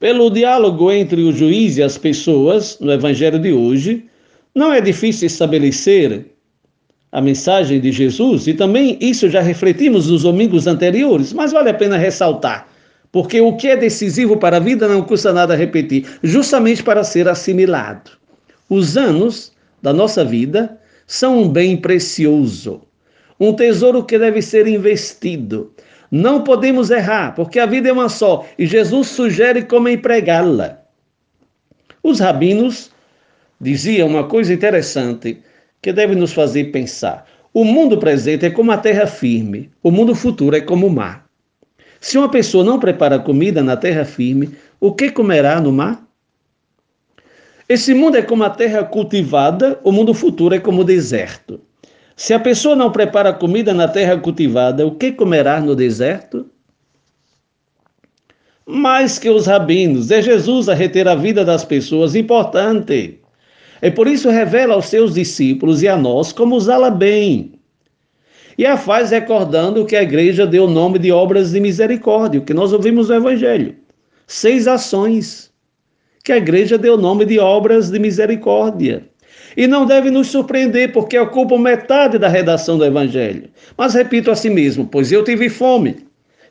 Pelo 0.00 0.30
diálogo 0.30 0.90
entre 0.90 1.22
o 1.22 1.32
juiz 1.32 1.76
e 1.76 1.82
as 1.82 1.96
pessoas 1.96 2.76
no 2.80 2.92
Evangelho 2.92 3.38
de 3.38 3.52
hoje, 3.52 4.06
não 4.52 4.72
é 4.72 4.80
difícil 4.80 5.26
estabelecer 5.26 6.26
a 7.12 7.20
mensagem 7.20 7.80
de 7.80 7.92
Jesus, 7.92 8.46
e 8.46 8.52
também 8.52 8.98
isso 9.00 9.30
já 9.30 9.40
refletimos 9.40 10.10
nos 10.10 10.24
domingos 10.24 10.66
anteriores, 10.66 11.32
mas 11.32 11.52
vale 11.52 11.70
a 11.70 11.74
pena 11.74 11.96
ressaltar, 11.96 12.68
porque 13.12 13.40
o 13.40 13.56
que 13.56 13.68
é 13.68 13.76
decisivo 13.76 14.36
para 14.36 14.56
a 14.56 14.60
vida 14.60 14.88
não 14.88 15.02
custa 15.02 15.32
nada 15.32 15.54
repetir, 15.54 16.04
justamente 16.22 16.82
para 16.82 17.04
ser 17.04 17.28
assimilado. 17.28 18.10
Os 18.68 18.96
anos 18.96 19.52
da 19.80 19.92
nossa 19.92 20.24
vida 20.24 20.78
são 21.06 21.42
um 21.42 21.48
bem 21.48 21.76
precioso, 21.76 22.82
um 23.38 23.52
tesouro 23.52 24.04
que 24.04 24.18
deve 24.18 24.42
ser 24.42 24.66
investido. 24.66 25.72
Não 26.10 26.42
podemos 26.42 26.90
errar, 26.90 27.34
porque 27.34 27.58
a 27.58 27.66
vida 27.66 27.88
é 27.88 27.92
uma 27.92 28.08
só 28.08 28.46
e 28.58 28.66
Jesus 28.66 29.08
sugere 29.08 29.62
como 29.62 29.88
empregá-la. 29.88 30.82
Os 32.02 32.20
rabinos 32.20 32.90
diziam 33.60 34.08
uma 34.08 34.24
coisa 34.24 34.52
interessante 34.52 35.42
que 35.82 35.92
deve 35.92 36.14
nos 36.14 36.32
fazer 36.32 36.66
pensar. 36.66 37.26
O 37.52 37.64
mundo 37.64 37.98
presente 37.98 38.46
é 38.46 38.50
como 38.50 38.70
a 38.70 38.76
terra 38.76 39.06
firme, 39.06 39.70
o 39.82 39.90
mundo 39.90 40.14
futuro 40.14 40.56
é 40.56 40.60
como 40.60 40.86
o 40.86 40.90
mar. 40.90 41.26
Se 42.00 42.18
uma 42.18 42.30
pessoa 42.30 42.62
não 42.62 42.78
prepara 42.78 43.18
comida 43.18 43.62
na 43.62 43.76
terra 43.76 44.04
firme, 44.04 44.50
o 44.78 44.92
que 44.92 45.10
comerá 45.10 45.60
no 45.60 45.72
mar? 45.72 46.05
Esse 47.68 47.92
mundo 47.92 48.16
é 48.16 48.22
como 48.22 48.44
a 48.44 48.50
terra 48.50 48.84
cultivada, 48.84 49.80
o 49.82 49.90
mundo 49.90 50.14
futuro 50.14 50.54
é 50.54 50.60
como 50.60 50.82
o 50.82 50.84
deserto. 50.84 51.60
Se 52.14 52.32
a 52.32 52.38
pessoa 52.38 52.76
não 52.76 52.92
prepara 52.92 53.32
comida 53.32 53.74
na 53.74 53.88
terra 53.88 54.16
cultivada, 54.16 54.86
o 54.86 54.92
que 54.92 55.10
comerá 55.10 55.60
no 55.60 55.74
deserto? 55.74 56.46
Mais 58.64 59.18
que 59.18 59.28
os 59.28 59.46
rabinos, 59.46 60.10
é 60.10 60.22
Jesus 60.22 60.68
a 60.68 60.74
reter 60.74 61.08
a 61.08 61.16
vida 61.16 61.44
das 61.44 61.64
pessoas, 61.64 62.14
importante. 62.14 63.20
É 63.82 63.90
por 63.90 64.06
isso 64.06 64.30
revela 64.30 64.74
aos 64.74 64.86
seus 64.86 65.14
discípulos 65.14 65.82
e 65.82 65.88
a 65.88 65.96
nós 65.96 66.32
como 66.32 66.54
usá-la 66.54 66.90
bem. 66.90 67.52
E 68.56 68.64
a 68.64 68.76
faz 68.76 69.10
recordando 69.10 69.84
que 69.84 69.96
a 69.96 70.02
igreja 70.02 70.46
deu 70.46 70.64
o 70.64 70.70
nome 70.70 70.98
de 70.98 71.10
obras 71.10 71.50
de 71.50 71.60
misericórdia, 71.60 72.40
o 72.40 72.44
que 72.44 72.54
nós 72.54 72.72
ouvimos 72.72 73.08
no 73.08 73.16
Evangelho. 73.16 73.74
Seis 74.26 74.66
ações 74.66 75.45
que 76.26 76.32
a 76.32 76.38
igreja 76.38 76.76
deu 76.76 76.96
nome 76.96 77.24
de 77.24 77.38
obras 77.38 77.88
de 77.88 78.00
misericórdia. 78.00 79.04
E 79.56 79.68
não 79.68 79.86
deve 79.86 80.10
nos 80.10 80.26
surpreender, 80.26 80.90
porque 80.92 81.16
ocupam 81.16 81.56
metade 81.56 82.18
da 82.18 82.26
redação 82.26 82.76
do 82.76 82.84
Evangelho. 82.84 83.48
Mas 83.78 83.94
repito 83.94 84.32
a 84.32 84.34
si 84.34 84.50
mesmo: 84.50 84.84
pois 84.84 85.12
eu 85.12 85.22
tive 85.22 85.48
fome, 85.48 85.98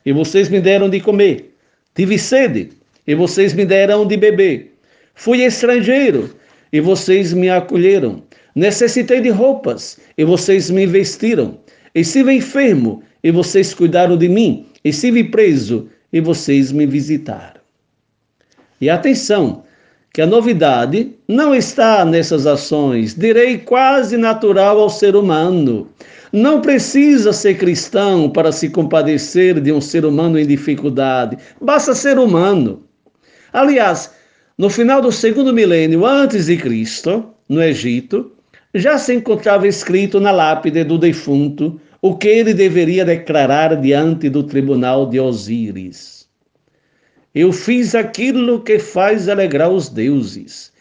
e 0.06 0.14
vocês 0.14 0.48
me 0.48 0.62
deram 0.62 0.88
de 0.88 0.98
comer. 0.98 1.54
Tive 1.94 2.18
sede, 2.18 2.70
e 3.06 3.14
vocês 3.14 3.52
me 3.52 3.66
deram 3.66 4.06
de 4.06 4.16
beber. 4.16 4.72
Fui 5.14 5.44
estrangeiro, 5.44 6.34
e 6.72 6.80
vocês 6.80 7.34
me 7.34 7.50
acolheram. 7.50 8.22
Necessitei 8.54 9.20
de 9.20 9.28
roupas, 9.28 10.00
e 10.16 10.24
vocês 10.24 10.70
me 10.70 10.86
vestiram. 10.86 11.58
Estive 11.94 12.32
enfermo, 12.32 13.02
e 13.22 13.30
vocês 13.30 13.74
cuidaram 13.74 14.16
de 14.16 14.26
mim. 14.26 14.64
Estive 14.82 15.24
preso, 15.24 15.90
e 16.10 16.18
vocês 16.18 16.72
me 16.72 16.86
visitaram. 16.86 17.60
E 18.80 18.88
atenção, 18.88 19.65
que 20.16 20.22
a 20.22 20.26
novidade 20.26 21.14
não 21.28 21.54
está 21.54 22.02
nessas 22.02 22.46
ações, 22.46 23.14
direi 23.14 23.58
quase 23.58 24.16
natural 24.16 24.80
ao 24.80 24.88
ser 24.88 25.14
humano. 25.14 25.90
Não 26.32 26.62
precisa 26.62 27.34
ser 27.34 27.58
cristão 27.58 28.30
para 28.30 28.50
se 28.50 28.70
compadecer 28.70 29.60
de 29.60 29.70
um 29.70 29.78
ser 29.78 30.06
humano 30.06 30.38
em 30.38 30.46
dificuldade, 30.46 31.36
basta 31.60 31.94
ser 31.94 32.18
humano. 32.18 32.82
Aliás, 33.52 34.10
no 34.56 34.70
final 34.70 35.02
do 35.02 35.12
segundo 35.12 35.52
milênio 35.52 36.06
antes 36.06 36.46
de 36.46 36.56
Cristo, 36.56 37.22
no 37.46 37.62
Egito, 37.62 38.32
já 38.74 38.96
se 38.96 39.12
encontrava 39.12 39.68
escrito 39.68 40.18
na 40.18 40.30
lápide 40.30 40.82
do 40.82 40.96
defunto 40.96 41.78
o 42.00 42.16
que 42.16 42.28
ele 42.28 42.54
deveria 42.54 43.04
declarar 43.04 43.76
diante 43.76 44.30
do 44.30 44.42
tribunal 44.42 45.10
de 45.10 45.20
Osíris. 45.20 46.15
Eu 47.36 47.52
fiz 47.52 47.94
aquilo 47.94 48.62
que 48.62 48.78
faz 48.78 49.28
alegrar 49.28 49.68
os 49.68 49.90
deuses. 49.90 50.72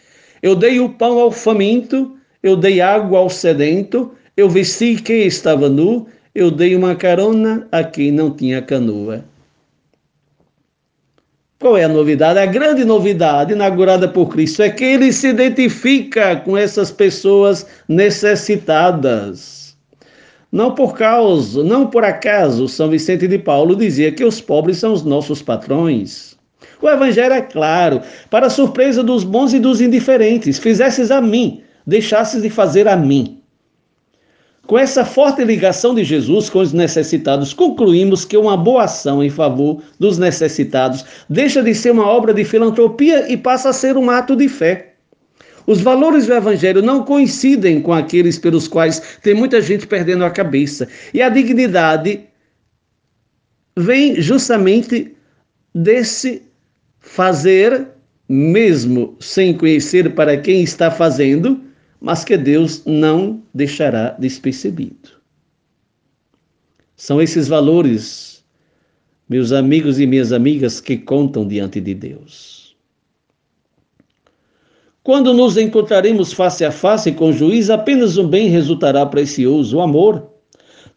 Eu 0.42 0.56
dei 0.56 0.80
o 0.80 0.88
pão 0.88 1.20
ao 1.20 1.30
faminto, 1.30 2.16
eu 2.42 2.56
dei 2.56 2.80
água 2.80 3.20
ao 3.20 3.30
sedento, 3.30 4.14
eu 4.38 4.50
vesti 4.50 4.96
quem 4.96 5.28
estava 5.28 5.68
nu, 5.68 6.08
eu 6.34 6.50
dei 6.50 6.74
uma 6.74 6.96
carona 6.96 7.68
a 7.74 7.84
quem 7.84 8.10
não 8.10 8.32
tinha 8.32 8.62
canoa. 8.62 9.26
Qual 11.60 11.78
é 11.78 11.84
a 11.84 11.90
novidade? 11.90 12.40
A 12.40 12.46
grande 12.46 12.86
novidade 12.86 13.52
inaugurada 13.52 14.08
por 14.08 14.30
Cristo 14.30 14.64
é 14.64 14.70
que 14.70 14.86
ele 14.86 15.12
se 15.12 15.28
identifica 15.28 16.38
com 16.38 16.58
essas 16.58 16.90
pessoas 16.90 17.68
necessitadas. 17.86 19.76
Não 20.50 20.74
por 20.74 20.96
causa, 20.98 21.62
não 21.66 21.88
por 21.88 22.06
acaso, 22.06 22.70
São 22.70 22.90
Vicente 22.90 23.28
de 23.28 23.40
Paulo 23.40 23.76
dizia 23.76 24.10
que 24.10 24.24
os 24.24 24.40
pobres 24.40 24.78
são 24.78 24.94
os 24.94 25.04
nossos 25.04 25.42
patrões. 25.42 26.35
O 26.86 26.90
evangelho 26.90 27.34
é 27.34 27.42
claro, 27.42 28.00
para 28.30 28.48
surpresa 28.48 29.02
dos 29.02 29.24
bons 29.24 29.56
e 29.56 29.60
dos 29.60 29.82
indiferentes, 29.82 30.60
fizesses 30.60 31.10
a 31.10 31.20
mim, 31.20 31.64
deixasses 31.88 32.44
de 32.44 32.50
fazer 32.52 32.88
a 32.88 32.96
mim. 32.96 33.42
Com 34.68 34.78
essa 34.78 35.04
forte 35.04 35.44
ligação 35.44 35.96
de 35.96 36.04
Jesus 36.04 36.48
com 36.48 36.60
os 36.60 36.74
necessitados, 36.74 37.54
concluímos 37.54 38.24
que 38.24 38.38
uma 38.38 38.56
boa 38.56 38.84
ação 38.84 39.24
em 39.24 39.32
favor 39.32 39.82
dos 40.00 40.20
necessitados 40.20 41.04
deixa 41.28 41.64
de 41.64 41.74
ser 41.74 41.90
uma 41.90 42.06
obra 42.06 42.32
de 42.32 42.46
filantropia 42.46 43.32
e 43.32 43.36
passa 43.36 43.70
a 43.70 43.74
ser 43.74 43.98
um 43.98 44.12
ato 44.12 44.36
de 44.36 44.48
fé. 44.48 44.94
Os 45.66 45.82
valores 45.82 46.28
do 46.28 46.36
Evangelho 46.36 46.84
não 46.84 47.04
coincidem 47.04 47.82
com 47.82 47.94
aqueles 47.94 48.38
pelos 48.38 48.68
quais 48.68 49.18
tem 49.24 49.34
muita 49.34 49.60
gente 49.60 49.88
perdendo 49.88 50.24
a 50.24 50.30
cabeça. 50.30 50.88
E 51.12 51.20
a 51.20 51.30
dignidade 51.30 52.22
vem 53.76 54.22
justamente 54.22 55.16
desse 55.74 56.45
fazer, 57.06 57.88
mesmo 58.28 59.16
sem 59.20 59.56
conhecer 59.56 60.16
para 60.16 60.36
quem 60.36 60.64
está 60.64 60.90
fazendo, 60.90 61.62
mas 62.02 62.26
que 62.26 62.36
Deus 62.36 62.84
não 62.84 63.42
deixará 63.54 64.10
despercebido. 64.20 65.12
São 66.98 67.22
esses 67.22 67.48
valores, 67.48 68.44
meus 69.30 69.52
amigos 69.52 70.00
e 70.00 70.08
minhas 70.08 70.34
amigas, 70.34 70.82
que 70.82 70.98
contam 70.98 71.48
diante 71.48 71.80
de 71.80 71.94
Deus. 71.94 72.76
Quando 75.04 75.32
nos 75.32 75.58
encontraremos 75.58 76.34
face 76.34 76.66
a 76.66 76.72
face 76.72 77.12
com 77.12 77.30
o 77.30 77.34
juiz, 77.34 77.70
apenas 77.70 78.18
um 78.18 78.28
bem 78.28 78.50
resultará 78.50 79.06
precioso, 79.06 79.78
o 79.78 79.82
amor. 79.82 80.35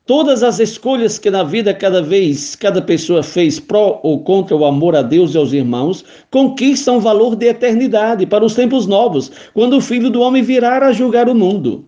Todas 0.08 0.42
as 0.42 0.58
escolhas 0.58 1.18
que 1.18 1.30
na 1.30 1.42
vida 1.42 1.74
cada 1.74 2.00
vez 2.00 2.56
cada 2.56 2.80
pessoa 2.80 3.22
fez 3.22 3.60
pró 3.60 4.00
ou 4.02 4.24
contra 4.24 4.56
o 4.56 4.64
amor 4.64 4.96
a 4.96 5.02
Deus 5.02 5.34
e 5.34 5.36
aos 5.36 5.52
irmãos 5.52 6.02
conquistam 6.30 6.98
valor 6.98 7.36
de 7.36 7.44
eternidade 7.44 8.24
para 8.24 8.42
os 8.42 8.54
tempos 8.54 8.86
novos, 8.86 9.30
quando 9.52 9.76
o 9.76 9.82
Filho 9.82 10.08
do 10.08 10.22
Homem 10.22 10.42
virar 10.42 10.82
a 10.82 10.92
julgar 10.92 11.28
o 11.28 11.34
mundo. 11.34 11.84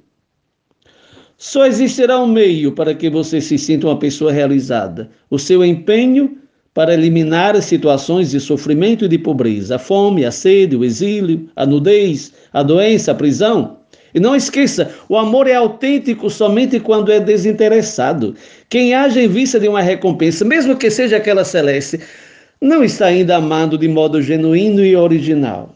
Só 1.39 1.65
existirá 1.65 2.21
um 2.21 2.27
meio 2.27 2.73
para 2.73 2.95
que 2.95 3.09
você 3.09 3.41
se 3.41 3.57
sinta 3.57 3.87
uma 3.87 3.99
pessoa 3.99 4.31
realizada: 4.31 5.09
o 5.31 5.39
seu 5.39 5.65
empenho 5.65 6.37
para 6.75 6.93
eliminar 6.93 7.61
situações 7.63 8.33
de 8.33 8.39
sofrimento 8.39 9.07
e 9.07 9.09
de 9.09 9.17
pobreza, 9.17 9.77
a 9.77 9.79
fome, 9.79 10.27
a 10.27 10.31
sede, 10.31 10.77
o 10.77 10.85
exílio, 10.85 11.49
a 11.57 11.65
nudez, 11.65 12.35
a 12.53 12.63
doença, 12.63 13.13
a 13.13 13.15
prisão. 13.15 13.80
E 14.15 14.21
não 14.21 14.35
esqueça, 14.35 14.95
o 15.09 15.17
amor 15.17 15.47
é 15.47 15.55
autêntico 15.55 16.29
somente 16.29 16.81
quando 16.81 17.13
é 17.13 17.21
desinteressado. 17.21 18.35
Quem 18.69 18.95
age 18.95 19.21
em 19.21 19.29
vista 19.29 19.61
de 19.61 19.69
uma 19.69 19.81
recompensa, 19.81 20.45
mesmo 20.45 20.77
que 20.77 20.91
seja 20.91 21.17
aquela 21.17 21.45
celeste, 21.45 22.01
não 22.61 22.83
está 22.85 23.07
ainda 23.07 23.37
amando 23.37 23.79
de 23.79 23.89
modo 23.89 24.21
genuíno 24.21 24.85
e 24.85 24.97
original. 24.97 25.71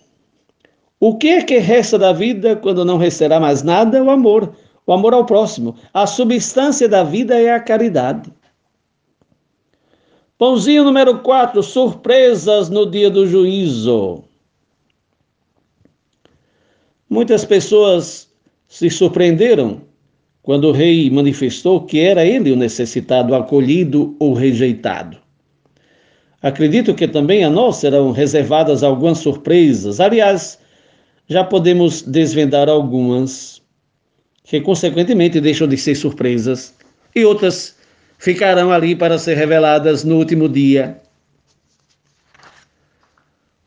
O 0.98 1.16
que 1.16 1.28
é 1.28 1.42
que 1.42 1.58
resta 1.58 1.98
da 1.98 2.12
vida 2.12 2.56
quando 2.56 2.84
não 2.84 2.98
restará 2.98 3.38
mais 3.38 3.62
nada? 3.62 4.02
O 4.02 4.10
amor. 4.10 4.54
O 4.86 4.92
amor 4.92 5.14
ao 5.14 5.24
próximo. 5.24 5.76
A 5.92 6.06
substância 6.06 6.88
da 6.88 7.02
vida 7.02 7.40
é 7.40 7.52
a 7.52 7.60
caridade. 7.60 8.32
Pãozinho 10.36 10.82
número 10.82 11.20
4, 11.20 11.62
surpresas 11.62 12.68
no 12.68 12.90
dia 12.90 13.08
do 13.08 13.26
juízo. 13.26 14.23
Muitas 17.14 17.44
pessoas 17.44 18.28
se 18.66 18.90
surpreenderam 18.90 19.82
quando 20.42 20.64
o 20.64 20.72
rei 20.72 21.08
manifestou 21.08 21.82
que 21.82 22.00
era 22.00 22.26
ele 22.26 22.50
o 22.50 22.56
necessitado, 22.56 23.36
acolhido 23.36 24.16
ou 24.18 24.34
rejeitado. 24.34 25.16
Acredito 26.42 26.92
que 26.92 27.06
também 27.06 27.44
a 27.44 27.48
nós 27.48 27.76
serão 27.76 28.10
reservadas 28.10 28.82
algumas 28.82 29.18
surpresas. 29.18 30.00
Aliás, 30.00 30.58
já 31.28 31.44
podemos 31.44 32.02
desvendar 32.02 32.68
algumas, 32.68 33.62
que 34.42 34.60
consequentemente 34.60 35.40
deixam 35.40 35.68
de 35.68 35.76
ser 35.76 35.94
surpresas, 35.94 36.74
e 37.14 37.24
outras 37.24 37.76
ficarão 38.18 38.72
ali 38.72 38.96
para 38.96 39.18
ser 39.18 39.36
reveladas 39.36 40.02
no 40.02 40.16
último 40.16 40.48
dia. 40.48 41.00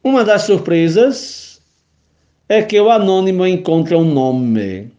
Uma 0.04 0.26
das 0.26 0.42
surpresas 0.42 1.47
é 2.50 2.62
que 2.62 2.80
o 2.80 2.90
anônimo 2.90 3.46
encontra 3.46 3.98
um 3.98 4.06
nome. 4.06 4.90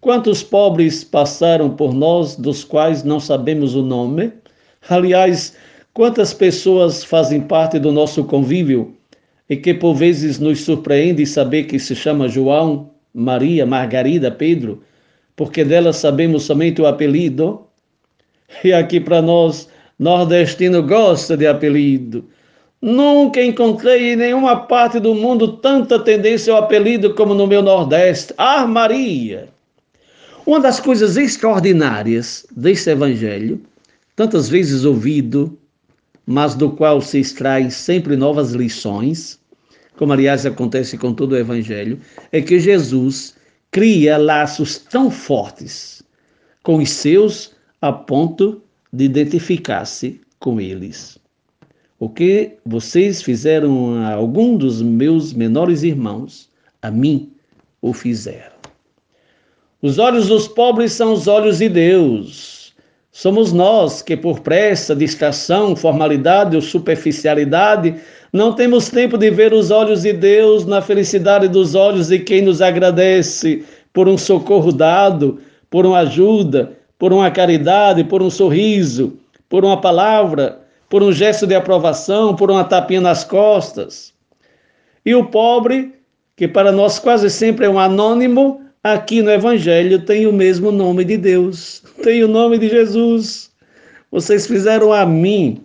Quantos 0.00 0.42
pobres 0.42 1.02
passaram 1.02 1.70
por 1.70 1.94
nós, 1.94 2.36
dos 2.36 2.62
quais 2.62 3.02
não 3.02 3.18
sabemos 3.18 3.74
o 3.74 3.82
nome? 3.82 4.32
Aliás, 4.88 5.56
quantas 5.94 6.34
pessoas 6.34 7.02
fazem 7.02 7.40
parte 7.40 7.78
do 7.78 7.90
nosso 7.90 8.24
convívio 8.24 8.94
e 9.48 9.56
que 9.56 9.72
por 9.72 9.94
vezes 9.94 10.38
nos 10.38 10.60
surpreende 10.60 11.24
saber 11.26 11.64
que 11.64 11.78
se 11.78 11.96
chama 11.96 12.28
João, 12.28 12.90
Maria, 13.12 13.64
Margarida, 13.64 14.30
Pedro, 14.30 14.82
porque 15.34 15.64
delas 15.64 15.96
sabemos 15.96 16.42
somente 16.42 16.82
o 16.82 16.86
apelido? 16.86 17.66
E 18.62 18.72
aqui 18.72 19.00
para 19.00 19.22
nós, 19.22 19.68
nordestino 19.98 20.82
gosta 20.82 21.36
de 21.36 21.46
apelido. 21.46 22.24
Nunca 22.80 23.42
encontrei 23.42 24.12
em 24.12 24.16
nenhuma 24.16 24.54
parte 24.66 25.00
do 25.00 25.12
mundo 25.12 25.56
tanta 25.56 25.98
tendência 25.98 26.52
ao 26.52 26.60
apelido 26.60 27.12
como 27.14 27.34
no 27.34 27.46
meu 27.46 27.60
Nordeste. 27.60 28.32
Ah, 28.38 28.66
Maria! 28.66 29.48
Uma 30.46 30.60
das 30.60 30.78
coisas 30.78 31.16
extraordinárias 31.16 32.46
desse 32.56 32.88
evangelho, 32.88 33.60
tantas 34.14 34.48
vezes 34.48 34.84
ouvido, 34.84 35.58
mas 36.24 36.54
do 36.54 36.70
qual 36.70 37.00
se 37.00 37.18
extraem 37.18 37.68
sempre 37.68 38.16
novas 38.16 38.52
lições, 38.52 39.40
como 39.96 40.12
aliás 40.12 40.46
acontece 40.46 40.96
com 40.96 41.12
todo 41.12 41.32
o 41.32 41.36
evangelho, 41.36 41.98
é 42.30 42.40
que 42.40 42.60
Jesus 42.60 43.34
cria 43.72 44.16
laços 44.16 44.78
tão 44.78 45.10
fortes 45.10 46.02
com 46.62 46.76
os 46.76 46.90
seus 46.90 47.52
a 47.82 47.92
ponto 47.92 48.62
de 48.92 49.04
identificar-se 49.04 50.20
com 50.38 50.60
eles. 50.60 51.17
O 52.00 52.08
que 52.08 52.52
vocês 52.64 53.20
fizeram 53.20 53.94
a 54.04 54.12
algum 54.12 54.56
dos 54.56 54.80
meus 54.80 55.32
menores 55.32 55.82
irmãos, 55.82 56.48
a 56.80 56.92
mim 56.92 57.32
o 57.82 57.92
fizeram. 57.92 58.56
Os 59.82 59.98
olhos 59.98 60.28
dos 60.28 60.46
pobres 60.46 60.92
são 60.92 61.12
os 61.12 61.26
olhos 61.26 61.58
de 61.58 61.68
Deus. 61.68 62.72
Somos 63.10 63.52
nós 63.52 64.00
que, 64.00 64.16
por 64.16 64.38
pressa, 64.40 64.94
distração, 64.94 65.74
formalidade 65.74 66.54
ou 66.54 66.62
superficialidade, 66.62 67.96
não 68.32 68.52
temos 68.52 68.90
tempo 68.90 69.18
de 69.18 69.28
ver 69.30 69.52
os 69.52 69.72
olhos 69.72 70.02
de 70.02 70.12
Deus 70.12 70.64
na 70.66 70.80
felicidade 70.80 71.48
dos 71.48 71.74
olhos 71.74 72.08
de 72.08 72.20
quem 72.20 72.42
nos 72.42 72.62
agradece 72.62 73.64
por 73.92 74.06
um 74.06 74.16
socorro 74.16 74.70
dado, 74.70 75.40
por 75.68 75.84
uma 75.84 75.98
ajuda, 76.00 76.78
por 76.96 77.12
uma 77.12 77.28
caridade, 77.28 78.04
por 78.04 78.22
um 78.22 78.30
sorriso, 78.30 79.18
por 79.48 79.64
uma 79.64 79.80
palavra 79.80 80.67
por 80.88 81.02
um 81.02 81.12
gesto 81.12 81.46
de 81.46 81.54
aprovação, 81.54 82.34
por 82.34 82.50
uma 82.50 82.64
tapinha 82.64 83.00
nas 83.00 83.24
costas. 83.24 84.14
E 85.04 85.14
o 85.14 85.26
pobre, 85.26 85.94
que 86.36 86.48
para 86.48 86.72
nós 86.72 86.98
quase 86.98 87.28
sempre 87.30 87.66
é 87.66 87.68
um 87.68 87.78
anônimo, 87.78 88.62
aqui 88.82 89.22
no 89.22 89.30
Evangelho 89.30 90.04
tem 90.04 90.26
o 90.26 90.32
mesmo 90.32 90.70
nome 90.70 91.04
de 91.04 91.16
Deus, 91.16 91.82
tem 92.02 92.24
o 92.24 92.28
nome 92.28 92.58
de 92.58 92.68
Jesus. 92.68 93.50
Vocês 94.10 94.46
fizeram 94.46 94.92
a 94.92 95.04
mim. 95.04 95.62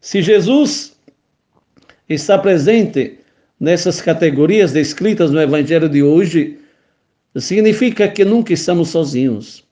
Se 0.00 0.22
Jesus 0.22 0.96
está 2.08 2.38
presente 2.38 3.18
nessas 3.60 4.00
categorias 4.00 4.72
descritas 4.72 5.30
no 5.30 5.40
Evangelho 5.40 5.88
de 5.88 6.02
hoje, 6.02 6.58
significa 7.36 8.08
que 8.08 8.24
nunca 8.24 8.52
estamos 8.52 8.88
sozinhos. 8.88 9.67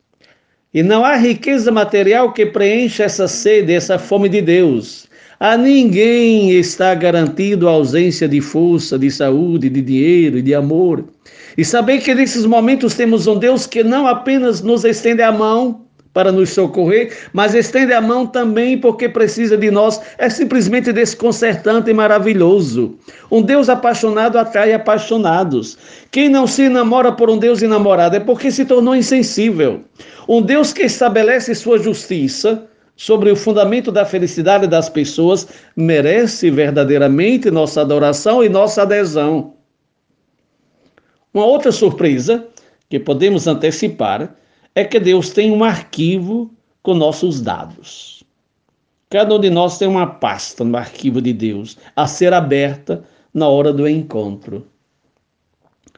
E 0.77 0.83
não 0.83 1.07
há 1.07 1.17
riqueza 1.17 1.73
material 1.73 2.35
que 2.35 2.45
preencha 2.45 3.05
essa 3.05 3.27
sede, 3.27 3.73
essa 3.73 3.99
fome 3.99 4.29
de 4.29 4.43
Deus. 4.43 5.07
A 5.41 5.57
ninguém 5.57 6.51
está 6.51 6.95
garantido 6.95 7.67
a 7.67 7.71
ausência 7.71 8.29
de 8.29 8.43
força, 8.43 8.99
de 8.99 9.11
saúde, 9.11 9.71
de 9.71 9.81
dinheiro 9.81 10.37
e 10.37 10.43
de 10.43 10.55
amor. 10.55 11.03
E 11.57 11.65
saber 11.65 12.01
que 12.01 12.15
nesses 12.15 12.45
momentos 12.45 12.93
temos 12.93 13.27
um 13.27 13.39
Deus 13.39 13.67
que 13.67 13.83
não 13.83 14.07
apenas 14.07 14.61
nos 14.61 14.85
estende 14.85 15.23
a 15.23 15.33
mão, 15.33 15.86
para 16.17 16.33
nos 16.33 16.49
socorrer, 16.49 17.15
mas 17.31 17.55
estende 17.55 17.93
a 17.93 18.01
mão 18.01 18.27
também 18.27 18.79
porque 18.79 19.07
precisa 19.07 19.55
de 19.55 19.71
nós. 19.71 20.01
É 20.17 20.31
simplesmente 20.31 20.91
desconcertante 20.91 21.91
e 21.91 21.93
maravilhoso. 21.93 22.97
Um 23.31 23.43
Deus 23.43 23.69
apaixonado 23.69 24.39
atrai 24.39 24.73
apaixonados. 24.73 25.77
Quem 26.11 26.31
não 26.31 26.47
se 26.47 26.71
namora 26.71 27.13
por 27.13 27.29
um 27.29 27.37
Deus 27.37 27.61
enamorado 27.61 28.17
é 28.17 28.21
porque 28.21 28.51
se 28.51 28.65
tornou 28.65 28.97
insensível. 28.97 29.85
Um 30.27 30.41
Deus 30.41 30.73
que 30.73 30.85
estabelece 30.85 31.55
sua 31.55 31.79
justiça 31.79 32.67
sobre 32.97 33.31
o 33.31 33.37
fundamento 33.37 33.93
da 33.93 34.07
felicidade 34.07 34.67
das 34.67 34.89
pessoas 34.89 35.47
merece 35.77 36.51
verdadeiramente 36.51 37.51
nossa 37.51 37.83
adoração 37.83 38.43
e 38.43 38.49
nossa 38.49 38.81
adesão. 38.81 39.53
Uma 41.35 41.45
outra 41.45 41.71
surpresa 41.71 42.47
que 42.89 42.99
podemos 42.99 43.47
antecipar 43.47 44.35
é 44.77 44.85
que 44.85 45.01
Deus 45.01 45.31
tem 45.31 45.51
um 45.51 45.65
arquivo 45.65 46.55
com 46.83 46.93
nossos 46.93 47.41
dados. 47.41 48.23
Cada 49.09 49.35
um 49.35 49.41
de 49.41 49.49
nós 49.49 49.79
tem 49.79 49.89
uma 49.89 50.07
pasta 50.07 50.63
no 50.63 50.77
arquivo 50.77 51.23
de 51.23 51.33
Deus 51.33 51.79
a 51.97 52.07
ser 52.07 52.35
aberta 52.35 53.03
na 53.33 53.49
hora 53.49 53.73
do 53.73 53.89
encontro. 53.89 54.67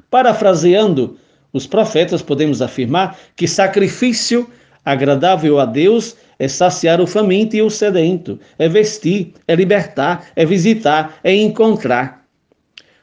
Parafraseando 0.08 1.18
os 1.52 1.66
profetas, 1.66 2.22
podemos 2.22 2.62
afirmar 2.62 3.18
que 3.34 3.48
sacrifício 3.48 4.48
agradável 4.84 5.58
a 5.58 5.66
Deus 5.66 6.16
é 6.38 6.46
saciar 6.46 7.00
o 7.00 7.06
faminto 7.06 7.56
e 7.56 7.62
o 7.62 7.68
sedento, 7.68 8.38
é 8.58 8.68
vestir, 8.68 9.34
é 9.48 9.56
libertar, 9.56 10.28
é 10.36 10.46
visitar, 10.46 11.18
é 11.24 11.34
encontrar. 11.34 12.17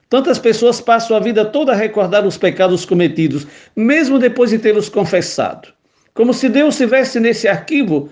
Tantas 0.10 0.38
pessoas 0.38 0.80
passam 0.80 1.18
a 1.18 1.20
vida 1.20 1.44
toda 1.44 1.72
a 1.72 1.76
recordar 1.76 2.26
os 2.26 2.38
pecados 2.38 2.86
cometidos, 2.86 3.48
mesmo 3.76 4.20
depois 4.20 4.52
de 4.52 4.60
tê-los 4.60 4.88
confessado. 4.88 5.70
Como 6.14 6.34
se 6.34 6.48
Deus 6.48 6.78
tivesse 6.78 7.20
nesse 7.20 7.48
arquivo 7.48 8.10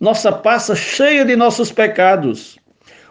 nossa 0.00 0.32
pasta 0.32 0.74
cheia 0.74 1.24
de 1.24 1.36
nossos 1.36 1.70
pecados. 1.70 2.58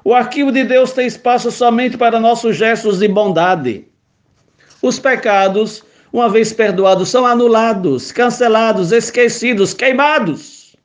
O 0.04 0.14
arquivo 0.14 0.52
de 0.52 0.64
Deus 0.64 0.92
tem 0.92 1.08
espaço 1.08 1.50
somente 1.50 1.98
para 1.98 2.20
nossos 2.20 2.58
gestos 2.58 3.00
de 3.00 3.08
bondade. 3.08 3.88
Os 4.82 5.00
pecados, 5.00 5.84
uma 6.12 6.28
vez 6.28 6.52
perdoados, 6.52 7.08
são 7.10 7.26
anulados, 7.26 8.12
cancelados, 8.12 8.92
esquecidos, 8.92 9.74
queimados. 9.74 10.76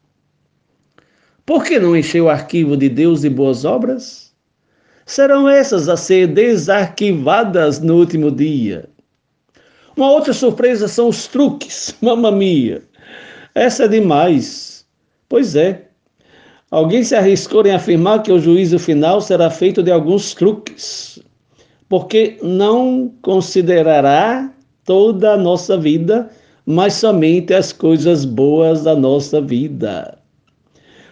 Por 1.45 1.65
que 1.65 1.81
não 1.81 1.97
encher 1.97 2.21
o 2.21 2.29
arquivo 2.29 2.77
de 2.77 2.89
Deus 2.89 3.23
de 3.23 3.31
boas 3.31 3.65
obras? 3.65 4.28
Serão 5.09 5.49
essas 5.49 5.89
a 5.89 5.97
ser 5.97 6.27
desarquivadas 6.27 7.81
no 7.81 7.97
último 7.97 8.31
dia. 8.31 8.91
Uma 9.97 10.11
outra 10.11 10.35
surpresa 10.35 10.87
são 10.87 11.09
os 11.09 11.27
truques, 11.27 11.97
mamma 12.03 12.31
mia. 12.31 12.83
Essa 13.55 13.85
é 13.85 13.89
demais. 13.89 14.85
Pois 15.27 15.57
é. 15.57 15.87
Alguém 16.71 17.03
se 17.03 17.15
arriscou 17.15 17.67
em 17.67 17.73
afirmar 17.73 18.23
que 18.23 18.31
o 18.31 18.39
juízo 18.39 18.79
final 18.79 19.23
será 19.23 19.49
feito 19.49 19.83
de 19.83 19.91
alguns 19.91 20.35
truques, 20.35 21.19
porque 21.89 22.37
não 22.43 23.11
considerará 23.23 24.53
toda 24.85 25.33
a 25.33 25.39
nossa 25.39 25.79
vida, 25.79 26.29
mas 26.67 26.93
somente 26.93 27.55
as 27.55 27.73
coisas 27.73 28.27
boas 28.27 28.83
da 28.83 28.95
nossa 28.95 29.41
vida. 29.41 30.19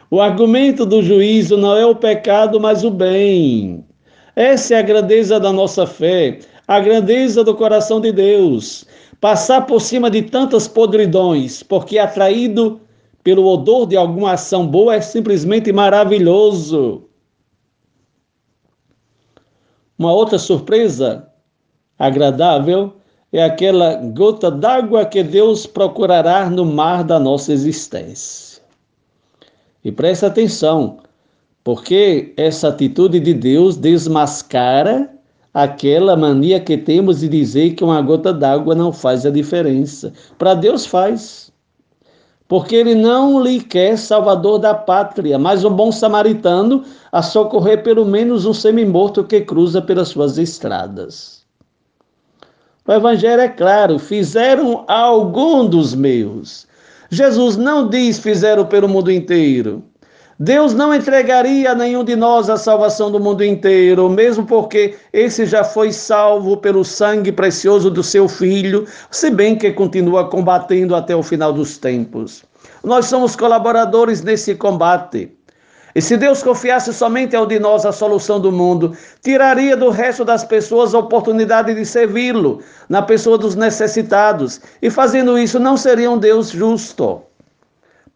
O 0.09 0.21
argumento 0.21 0.87
do 0.87 1.03
juízo 1.03 1.57
não 1.57 1.77
é 1.77 1.85
o 1.85 1.97
pecado, 1.97 2.61
mas 2.61 2.85
o 2.85 2.91
bem. 2.91 3.86
Essa 4.37 4.75
é 4.75 4.79
a 4.79 4.83
grandeza 4.83 5.41
da 5.41 5.51
nossa 5.51 5.87
fé, 5.87 6.41
a 6.69 6.79
grandeza 6.79 7.43
do 7.43 7.55
coração 7.55 8.03
de 8.03 8.13
Deus. 8.13 8.85
Passar 9.19 9.63
por 9.63 9.81
cima 9.81 10.11
de 10.11 10.21
tantas 10.21 10.69
podridões, 10.69 11.63
porque 11.63 11.99
atraído 11.99 12.79
pelo 13.25 13.47
odor 13.47 13.87
de 13.87 13.97
alguma 13.97 14.33
ação 14.33 14.67
boa 14.67 14.95
é 14.95 15.01
simplesmente 15.01 15.73
maravilhoso. 15.73 17.05
Uma 19.99 20.13
outra 20.13 20.39
surpresa 20.39 21.27
agradável 21.99 22.93
é 23.33 23.43
aquela 23.43 23.95
gota 23.95 24.51
d'água 24.51 25.07
que 25.07 25.23
Deus 25.23 25.67
procurará 25.67 26.51
no 26.51 26.67
mar 26.67 27.03
da 27.03 27.19
nossa 27.19 27.55
existência. 27.55 28.61
E 29.83 29.91
preste 29.91 30.27
atenção, 30.27 30.99
porque 31.67 32.33
essa 32.37 32.69
atitude 32.69 33.19
de 33.19 33.35
Deus 33.35 33.77
desmascara 33.77 35.11
aquela 35.53 36.17
mania 36.17 36.61
que 36.61 36.79
temos 36.79 37.19
de 37.19 37.29
dizer 37.29 37.75
que 37.75 37.83
uma 37.83 38.01
gota 38.01 38.33
d'água 38.33 38.73
não 38.73 38.93
faz 38.93 39.27
a 39.27 39.31
diferença. 39.31 40.13
Para 40.39 40.55
Deus 40.55 40.87
faz 40.87 41.51
porque 42.47 42.77
ele 42.77 42.95
não 42.95 43.43
lhe 43.43 43.61
quer 43.61 43.99
salvador 43.99 44.61
da 44.61 44.75
pátria, 44.75 45.41
mas 45.41 45.65
um 45.65 45.71
bom 45.71 45.91
samaritano 45.91 46.85
a 47.11 47.21
socorrer 47.21 47.83
pelo 47.83 48.05
menos 48.05 48.47
um 48.47 48.55
semi-morto 48.55 49.25
que 49.25 49.41
cruza 49.41 49.83
pelas 49.83 50.07
suas 50.07 50.39
estradas. 50.39 51.45
O 52.87 52.93
evangelho 52.93 53.43
é 53.43 53.49
claro, 53.49 53.99
fizeram 53.99 54.85
algum 54.87 55.67
dos 55.67 55.97
meus. 55.97 56.65
Jesus 57.11 57.57
não 57.57 57.89
diz 57.89 58.21
fizeram 58.21 58.65
pelo 58.65 58.89
mundo 58.89 59.11
inteiro. 59.11 59.83
Deus 60.39 60.75
não 60.75 60.93
entregaria 60.93 61.71
a 61.71 61.75
nenhum 61.75 62.05
de 62.05 62.15
nós 62.15 62.51
a 62.51 62.59
salvação 62.59 63.11
do 63.11 63.19
mundo 63.19 63.43
inteiro, 63.43 64.11
mesmo 64.11 64.45
porque 64.45 64.95
esse 65.11 65.47
já 65.47 65.65
foi 65.65 65.95
salvo 65.95 66.59
pelo 66.59 66.85
sangue 66.85 67.33
precioso 67.33 67.91
do 67.91 68.03
seu 68.03 68.29
filho, 68.29 68.87
se 69.11 69.31
bem 69.31 69.57
que 69.57 69.73
continua 69.73 70.29
combatendo 70.29 70.95
até 70.95 71.17
o 71.17 71.23
final 71.23 71.55
dos 71.55 71.79
tempos. 71.79 72.45
Nós 72.85 73.07
somos 73.07 73.35
colaboradores 73.35 74.23
nesse 74.23 74.55
combate. 74.55 75.33
E 75.95 76.03
se 76.03 76.19
Deus 76.19 76.43
confiasse 76.43 76.93
somente 76.93 77.35
ao 77.35 77.47
de 77.47 77.59
nós 77.59 77.87
a 77.87 77.93
solução 77.93 78.39
do 78.39 78.53
mundo, 78.53 78.95
tiraria 79.23 79.75
do 79.75 79.89
resto 79.89 80.23
das 80.23 80.45
pessoas 80.45 80.95
a 80.95 80.99
oportunidade 80.99 81.75
de 81.75 81.87
servi-lo, 81.87 82.61
na 82.91 83.01
pessoa 83.01 83.39
dos 83.39 83.55
necessitados, 83.55 84.61
e 84.83 84.91
fazendo 84.91 85.39
isso 85.39 85.59
não 85.59 85.79
seria 85.79 86.11
um 86.11 86.19
Deus 86.19 86.51
justo. 86.51 87.23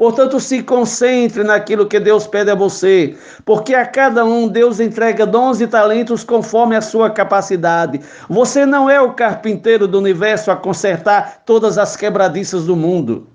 Portanto, 0.01 0.41
se 0.41 0.63
concentre 0.63 1.45
naquilo 1.45 1.87
que 1.87 2.01
Deus 2.01 2.27
pede 2.27 2.51
a 2.51 2.55
você, 2.55 3.15
porque 3.45 3.75
a 3.75 3.85
cada 3.85 4.25
um 4.25 4.49
Deus 4.49 4.81
entrega 4.81 5.27
dons 5.27 5.61
e 5.61 5.67
talentos 5.67 6.25
conforme 6.25 6.75
a 6.75 6.81
sua 6.81 7.11
capacidade. 7.11 8.01
Você 8.27 8.65
não 8.65 8.89
é 8.89 8.99
o 8.99 9.13
carpinteiro 9.13 9.87
do 9.87 9.99
universo 9.99 10.51
a 10.51 10.57
consertar 10.57 11.43
todas 11.45 11.77
as 11.77 11.97
quebradiças 11.97 12.65
do 12.65 12.75
mundo. 12.75 13.27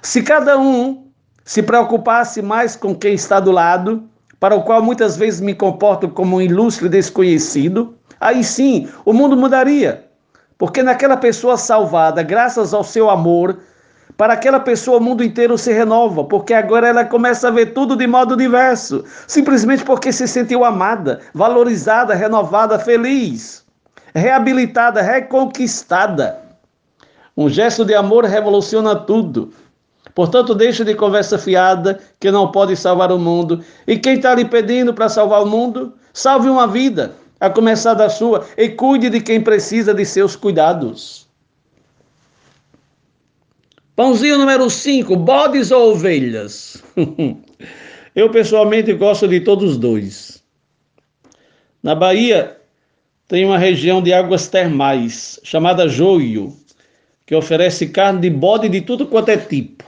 Se 0.00 0.22
cada 0.22 0.58
um 0.58 1.08
se 1.44 1.62
preocupasse 1.62 2.40
mais 2.40 2.74
com 2.74 2.94
quem 2.94 3.12
está 3.12 3.38
do 3.38 3.50
lado, 3.50 4.04
para 4.40 4.54
o 4.54 4.62
qual 4.62 4.82
muitas 4.82 5.14
vezes 5.14 5.42
me 5.42 5.54
comporto 5.54 6.08
como 6.08 6.36
um 6.36 6.40
ilustre 6.40 6.88
desconhecido, 6.88 7.94
aí 8.18 8.42
sim 8.42 8.88
o 9.04 9.12
mundo 9.12 9.36
mudaria. 9.36 10.06
Porque 10.56 10.82
naquela 10.82 11.18
pessoa 11.18 11.58
salvada, 11.58 12.22
graças 12.22 12.72
ao 12.72 12.82
seu 12.82 13.10
amor, 13.10 13.58
para 14.16 14.32
aquela 14.32 14.58
pessoa, 14.58 14.98
o 14.98 15.00
mundo 15.00 15.22
inteiro 15.22 15.56
se 15.56 15.72
renova, 15.72 16.24
porque 16.24 16.54
agora 16.54 16.88
ela 16.88 17.04
começa 17.04 17.48
a 17.48 17.50
ver 17.50 17.72
tudo 17.72 17.94
de 17.94 18.06
modo 18.06 18.36
diverso, 18.36 19.04
simplesmente 19.26 19.84
porque 19.84 20.12
se 20.12 20.26
sentiu 20.26 20.64
amada, 20.64 21.20
valorizada, 21.34 22.14
renovada, 22.14 22.78
feliz, 22.78 23.64
reabilitada, 24.14 25.02
reconquistada. 25.02 26.40
Um 27.36 27.48
gesto 27.48 27.84
de 27.84 27.94
amor 27.94 28.24
revoluciona 28.24 28.96
tudo. 28.96 29.52
Portanto, 30.14 30.52
deixe 30.52 30.82
de 30.82 30.96
conversa 30.96 31.38
fiada 31.38 32.00
que 32.18 32.32
não 32.32 32.50
pode 32.50 32.74
salvar 32.74 33.12
o 33.12 33.18
mundo. 33.20 33.62
E 33.86 33.96
quem 33.96 34.16
está 34.16 34.34
lhe 34.34 34.44
pedindo 34.44 34.92
para 34.92 35.08
salvar 35.08 35.44
o 35.44 35.46
mundo, 35.46 35.94
salve 36.12 36.48
uma 36.48 36.66
vida, 36.66 37.12
a 37.38 37.48
começar 37.48 37.94
da 37.94 38.08
sua, 38.08 38.44
e 38.56 38.68
cuide 38.70 39.08
de 39.08 39.20
quem 39.20 39.40
precisa 39.40 39.94
de 39.94 40.04
seus 40.04 40.34
cuidados. 40.34 41.27
Pãozinho 43.98 44.38
número 44.38 44.70
5, 44.70 45.16
bodes 45.16 45.72
ou 45.72 45.90
ovelhas? 45.90 46.80
Eu 48.14 48.30
pessoalmente 48.30 48.92
gosto 48.92 49.26
de 49.26 49.40
todos 49.40 49.76
dois. 49.76 50.40
Na 51.82 51.96
Bahia 51.96 52.58
tem 53.26 53.44
uma 53.44 53.58
região 53.58 54.00
de 54.00 54.12
águas 54.12 54.46
termais 54.46 55.40
chamada 55.42 55.88
Joio, 55.88 56.56
que 57.26 57.34
oferece 57.34 57.88
carne 57.88 58.20
de 58.20 58.30
bode 58.30 58.68
de 58.68 58.82
tudo 58.82 59.04
quanto 59.04 59.30
é 59.30 59.36
tipo. 59.36 59.82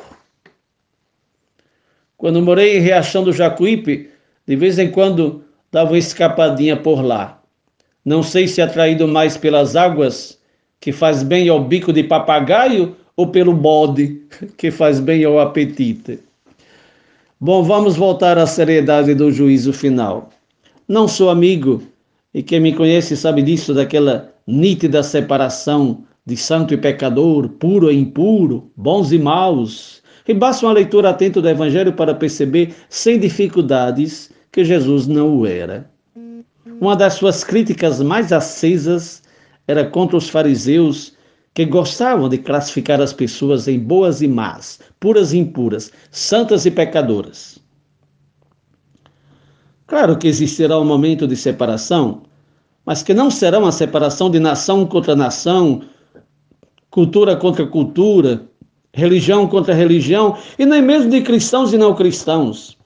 Quando 2.17 2.43
morei 2.43 2.79
em 2.79 2.81
Riachão 2.81 3.23
do 3.23 3.33
Jacuípe, 3.33 4.11
de 4.45 4.57
vez 4.57 4.77
em 4.81 4.91
quando 4.91 5.45
dava 5.71 5.93
uma 5.93 5.99
escapadinha 5.99 6.77
por 6.77 7.01
lá. 7.01 7.41
Não 8.05 8.25
sei 8.25 8.49
se 8.49 8.61
atraído 8.61 9.07
mais 9.07 9.37
pelas 9.37 9.77
águas, 9.77 10.37
que 10.81 10.91
faz 10.91 11.23
bem 11.23 11.49
ao 11.49 11.63
bico 11.63 11.93
de 11.93 12.03
papagaio, 12.03 12.97
ou 13.17 13.27
pelo 13.27 13.53
bode, 13.53 14.23
que 14.57 14.71
faz 14.71 15.01
bem 15.01 15.25
ao 15.25 15.39
apetite. 15.39 16.19
Bom, 17.41 17.63
vamos 17.63 17.97
voltar 17.97 18.37
à 18.39 18.47
seriedade 18.47 19.15
do 19.15 19.31
juízo 19.31 19.73
final. 19.73 20.31
Não 20.87 21.09
sou 21.09 21.31
amigo, 21.31 21.83
e 22.35 22.43
quem 22.43 22.61
me 22.61 22.75
conhece 22.75 23.17
sabe 23.17 23.43
disso, 23.43 23.73
daquela 23.73 24.33
nítida 24.47 25.03
separação 25.03 26.05
de 26.27 26.37
santo 26.37 26.75
e 26.75 26.77
pecador, 26.77 27.49
puro 27.49 27.91
e 27.91 27.97
impuro, 27.99 28.71
bons 28.77 29.13
e 29.13 29.19
maus. 29.19 30.03
E 30.29 30.35
basta 30.35 30.67
uma 30.67 30.73
leitura 30.73 31.11
atenta 31.11 31.41
do 31.41 31.49
Evangelho 31.49 31.93
para 31.93 32.15
perceber, 32.15 32.75
sem 32.89 33.19
dificuldades, 33.19 34.31
que 34.53 34.65
Jesus 34.65 35.07
não 35.07 35.39
o 35.39 35.47
era. 35.47 35.91
Uma 36.81 36.95
das 36.95 37.15
suas 37.15 37.43
críticas 37.43 38.01
mais 38.01 38.33
acesas 38.33 39.23
era 39.67 39.85
contra 39.85 40.17
os 40.17 40.29
fariseus 40.29 41.15
que 41.55 41.65
gostavam 41.65 42.29
de 42.29 42.39
classificar 42.39 43.01
as 43.01 43.13
pessoas 43.13 43.67
em 43.67 43.79
boas 43.79 44.23
e 44.23 44.29
más, 44.29 44.81
puras 44.99 45.33
e 45.33 45.39
impuras, 45.39 45.91
santas 46.11 46.65
e 46.65 46.71
pecadoras. 46.71 47.59
Claro 49.87 50.17
que 50.17 50.29
existirá 50.29 50.79
um 50.79 50.85
momento 50.85 51.27
de 51.27 51.35
separação, 51.35 52.23
mas 52.87 53.03
que 53.03 53.13
não 53.13 53.31
será 53.31 53.59
uma 53.59 53.73
separação 53.73 54.31
de 54.31 54.39
nação 54.39 54.87
contra 54.87 55.17
nação, 55.17 55.83
cultura 56.91 57.37
contra 57.37 57.67
cultura, 57.67 58.43
religião 58.93 59.49
contra 59.49 59.75
religião, 59.75 60.37
e 60.59 60.65
nem 60.65 60.81
mesmo 60.81 61.11
de 61.11 61.21
cristãos 61.23 61.73
e 61.73 61.79
não 61.79 61.95
cristãos. 61.95 62.79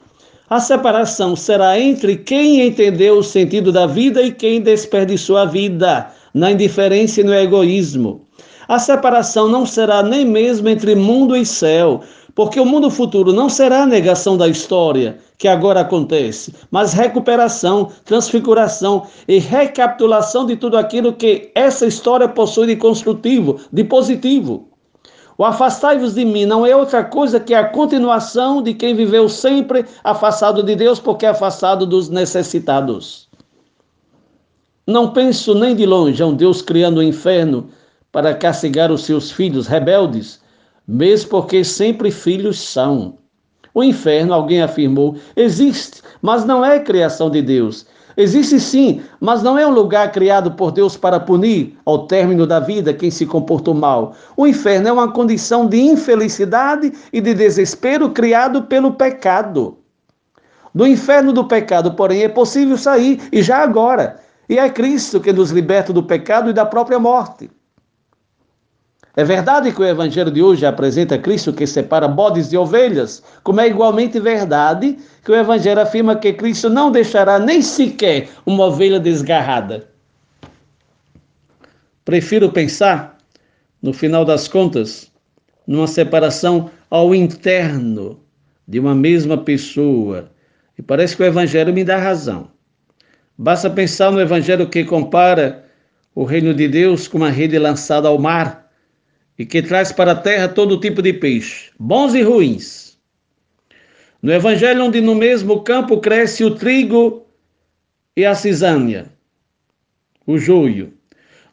A 0.49 0.61
separação 0.61 1.35
será 1.37 1.79
entre 1.79 2.17
quem 2.17 2.67
entendeu 2.67 3.19
o 3.19 3.23
sentido 3.23 3.73
da 3.73 3.87
vida 3.87 4.23
e 4.23 4.33
quem 4.33 4.61
desperdiçou 4.61 5.37
a 5.37 5.45
vida, 5.45 6.11
na 6.33 6.53
indiferença 6.53 7.21
e 7.21 7.25
no 7.25 7.35
egoísmo. 7.35 8.24
A 8.69 8.79
separação 8.79 9.49
não 9.49 9.67
será 9.67 10.03
nem 10.03 10.25
mesmo 10.25 10.69
entre 10.69 10.95
mundo 10.95 11.37
e 11.37 11.45
céu, 11.45 12.01
porque 12.35 12.59
o 12.59 12.65
mundo 12.65 12.91
futuro 12.91 13.33
não 13.33 13.49
será 13.49 13.87
negação 13.87 14.37
da 14.37 14.49
história 14.49 15.19
que 15.39 15.47
agora 15.47 15.81
acontece, 15.81 16.55
mas 16.71 16.93
recuperação, 16.93 17.91
transfiguração 18.05 19.07
e 19.29 19.39
recapitulação 19.39 20.47
de 20.47 20.57
tudo 20.57 20.77
aquilo 20.77 21.13
que 21.13 21.51
essa 21.55 21.87
história 21.87 22.29
possui 22.29 22.67
de 22.67 22.77
construtivo, 22.77 23.61
de 23.73 23.85
positivo. 23.85 24.69
O 25.37 25.45
afastai-vos 25.45 26.15
de 26.15 26.25
mim 26.25 26.47
não 26.47 26.65
é 26.65 26.75
outra 26.75 27.05
coisa 27.05 27.41
que 27.41 27.55
a 27.55 27.69
continuação 27.69 28.63
de 28.63 28.73
quem 28.73 28.95
viveu 28.95 29.29
sempre 29.29 29.85
afastado 30.03 30.63
de 30.63 30.77
Deus, 30.77 31.01
porque 31.01 31.27
afastado 31.27 31.85
dos 31.85 32.09
necessitados. 32.09 33.29
Não 34.87 35.13
penso 35.13 35.55
nem 35.55 35.75
de 35.75 35.87
longe 35.87 36.23
a 36.23 36.27
um 36.27 36.35
Deus 36.35 36.63
criando 36.63 36.99
o 36.99 37.03
inferno 37.03 37.69
para 38.15 38.33
castigar 38.33 38.93
os 38.93 39.05
seus 39.05 39.33
filhos 39.33 39.67
rebeldes, 39.67 40.41
mesmo 40.87 41.31
porque 41.31 41.65
sempre 41.65 42.13
filhos 42.13 42.61
são. 42.61 43.19
O 43.75 43.83
inferno, 43.83 44.33
alguém 44.33 44.63
afirmou, 44.63 45.17
existe, 45.35 46.01
mas 46.23 46.45
não 46.45 46.65
é 46.65 46.79
criação 46.79 47.29
de 47.29 47.43
Deus. 47.43 47.85
Existe 48.17 48.61
sim, 48.61 49.03
mas 49.19 49.43
não 49.43 49.59
é 49.59 49.67
um 49.67 49.75
lugar 49.75 50.13
criado 50.13 50.53
por 50.53 50.71
Deus 50.71 50.97
para 50.97 51.19
punir, 51.19 51.77
ao 51.85 52.07
término 52.07 52.47
da 52.47 52.61
vida, 52.61 52.95
quem 52.95 53.11
se 53.11 53.27
comportou 53.27 53.75
mal. 53.75 54.15
O 54.37 54.47
inferno 54.47 54.87
é 54.87 54.93
uma 54.93 55.11
condição 55.11 55.67
de 55.67 55.81
infelicidade 55.81 56.93
e 57.13 57.21
de 57.21 57.35
desespero 57.35 58.11
criado 58.11 58.63
pelo 58.63 58.93
pecado. 58.93 59.77
Do 60.73 60.87
inferno 60.87 61.33
do 61.33 61.47
pecado, 61.47 61.95
porém, 61.95 62.23
é 62.23 62.29
possível 62.29 62.79
sair, 62.79 63.21
e 63.33 63.43
já 63.43 63.59
agora. 63.59 64.21
E 64.49 64.57
é 64.57 64.71
Cristo 64.71 65.21
que 65.21 65.33
nos 65.33 65.51
liberta 65.51 65.93
do 65.93 66.05
pecado 66.05 66.49
e 66.51 66.53
da 66.53 66.65
própria 66.65 67.01
morte. 67.01 67.51
É 69.17 69.23
verdade 69.23 69.71
que 69.71 69.81
o 69.81 69.85
evangelho 69.85 70.31
de 70.31 70.43
hoje 70.43 70.67
apresenta 70.67 71.17
Cristo 71.17 71.53
que 71.53 71.67
separa 71.67 72.09
bodes 72.09 72.51
de 72.51 72.57
ovelhas, 72.57 73.23
como 73.45 73.61
é 73.61 73.69
igualmente 73.69 74.19
verdade 74.19 74.99
que 75.25 75.31
o 75.31 75.37
evangelho 75.37 75.81
afirma 75.81 76.17
que 76.17 76.33
Cristo 76.33 76.69
não 76.69 76.91
deixará 76.91 77.39
nem 77.39 77.63
sequer 77.63 78.29
uma 78.45 78.65
ovelha 78.65 78.99
desgarrada. 78.99 79.89
Prefiro 82.05 82.51
pensar, 82.51 83.17
no 83.81 83.93
final 83.93 84.25
das 84.25 84.49
contas, 84.49 85.11
numa 85.65 85.87
separação 85.87 86.71
ao 86.91 87.15
interno 87.15 88.21
de 88.67 88.81
uma 88.81 88.97
mesma 88.97 89.39
pessoa. 89.39 90.29
E 90.77 90.83
parece 90.83 91.17
que 91.17 91.23
o 91.23 91.27
evangelho 91.27 91.73
me 91.73 91.85
dá 91.85 91.99
razão. 91.99 92.49
Basta 93.39 93.71
pensar 93.71 94.11
no 94.11 94.21
evangelho 94.21 94.69
que 94.69 94.85
compara 94.85 95.65
o 96.15 96.25
reino 96.25 96.53
de 96.53 96.67
Deus 96.67 97.07
com 97.07 97.19
uma 97.19 97.31
rede 97.31 97.59
lançada 97.59 98.09
ao 98.09 98.19
mar 98.19 98.64
e 99.39 99.45
que 99.45 99.63
traz 99.63 99.93
para 99.93 100.13
a 100.13 100.17
terra 100.17 100.49
todo 100.49 100.81
tipo 100.81 101.03
de 101.03 101.13
peixe, 101.13 101.71
bons 101.79 102.15
e 102.15 102.23
ruins. 102.23 102.97
No 104.23 104.33
evangelho 104.33 104.85
onde 104.85 105.01
no 105.01 105.15
mesmo 105.15 105.63
campo 105.63 105.99
cresce 105.99 106.45
o 106.45 106.55
trigo 106.55 107.27
e 108.17 108.25
a 108.25 108.35
cisânia, 108.35 109.07
o 110.27 110.39
joio. 110.39 110.93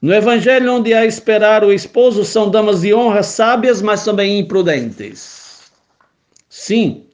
No 0.01 0.13
evangelho 0.13 0.73
onde 0.73 0.93
a 0.93 1.05
esperar 1.05 1.63
o 1.63 1.71
esposo 1.71 2.23
são 2.23 2.49
damas 2.49 2.81
de 2.81 2.93
honra 2.93 3.23
sábias, 3.23 3.81
mas 3.81 4.03
também 4.03 4.39
imprudentes. 4.39 5.71
Sim, 6.49 7.05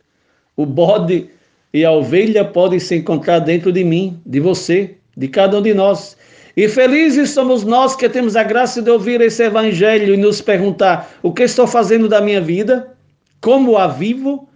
o 0.55 0.65
bode 0.65 1.29
e 1.73 1.83
a 1.83 1.91
ovelha 1.91 2.45
podem 2.45 2.79
se 2.79 2.95
encontrar 2.95 3.39
dentro 3.39 3.71
de 3.71 3.83
mim, 3.83 4.21
de 4.25 4.39
você, 4.39 4.95
de 5.15 5.27
cada 5.27 5.57
um 5.57 5.61
de 5.61 5.73
nós. 5.73 6.17
E 6.57 6.67
felizes 6.67 7.29
somos 7.29 7.63
nós 7.63 7.95
que 7.95 8.09
temos 8.09 8.35
a 8.35 8.41
graça 8.41 8.81
de 8.81 8.89
ouvir 8.89 9.21
esse 9.21 9.43
evangelho 9.43 10.15
e 10.15 10.17
nos 10.17 10.41
perguntar: 10.41 11.07
o 11.21 11.31
que 11.31 11.43
estou 11.43 11.67
fazendo 11.67 12.09
da 12.09 12.19
minha 12.19 12.41
vida? 12.41 12.95
Como 13.39 13.77
a 13.77 13.87
vivo? 13.87 14.49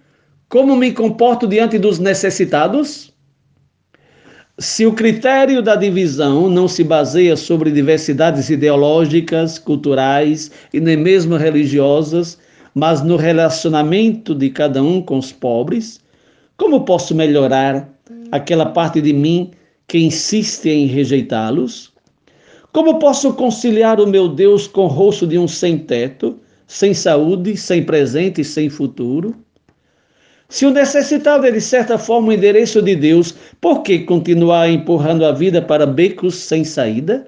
Como 0.49 0.75
me 0.75 0.91
comporto 0.91 1.47
diante 1.47 1.77
dos 1.77 1.99
necessitados? 1.99 3.13
Se 4.57 4.83
o 4.83 4.93
critério 4.93 5.61
da 5.61 5.75
divisão 5.75 6.49
não 6.49 6.67
se 6.67 6.83
baseia 6.83 7.37
sobre 7.37 7.69
diversidades 7.69 8.49
ideológicas, 8.49 9.59
culturais 9.59 10.49
e 10.73 10.79
nem 10.79 10.97
mesmo 10.97 11.37
religiosas, 11.37 12.39
mas 12.73 13.03
no 13.03 13.15
relacionamento 13.15 14.33
de 14.33 14.49
cada 14.49 14.81
um 14.81 15.03
com 15.03 15.19
os 15.19 15.31
pobres, 15.31 16.01
como 16.57 16.83
posso 16.83 17.13
melhorar 17.13 17.87
aquela 18.31 18.65
parte 18.65 18.99
de 18.99 19.13
mim 19.13 19.51
que 19.87 19.99
insiste 19.99 20.67
em 20.67 20.87
rejeitá-los? 20.87 21.90
Como 22.71 22.99
posso 22.99 23.33
conciliar 23.33 23.99
o 23.99 24.07
meu 24.07 24.29
Deus 24.29 24.65
com 24.65 24.85
o 24.85 24.87
rosto 24.87 25.27
de 25.27 25.37
um 25.37 25.47
sem-teto, 25.47 26.39
sem 26.65 26.93
saúde, 26.93 27.57
sem 27.57 27.83
presente 27.83 28.41
e 28.41 28.45
sem 28.45 28.69
futuro? 28.69 29.35
Se 30.47 30.65
o 30.65 30.71
necessitado 30.71 31.45
é 31.45 31.51
de 31.51 31.59
certa 31.59 31.97
forma 31.97 32.29
o 32.29 32.33
endereço 32.33 32.81
de 32.81 32.95
Deus, 32.95 33.35
por 33.59 33.83
que 33.83 33.99
continuar 33.99 34.69
empurrando 34.69 35.25
a 35.25 35.33
vida 35.33 35.61
para 35.61 35.85
becos 35.85 36.35
sem 36.35 36.63
saída? 36.63 37.27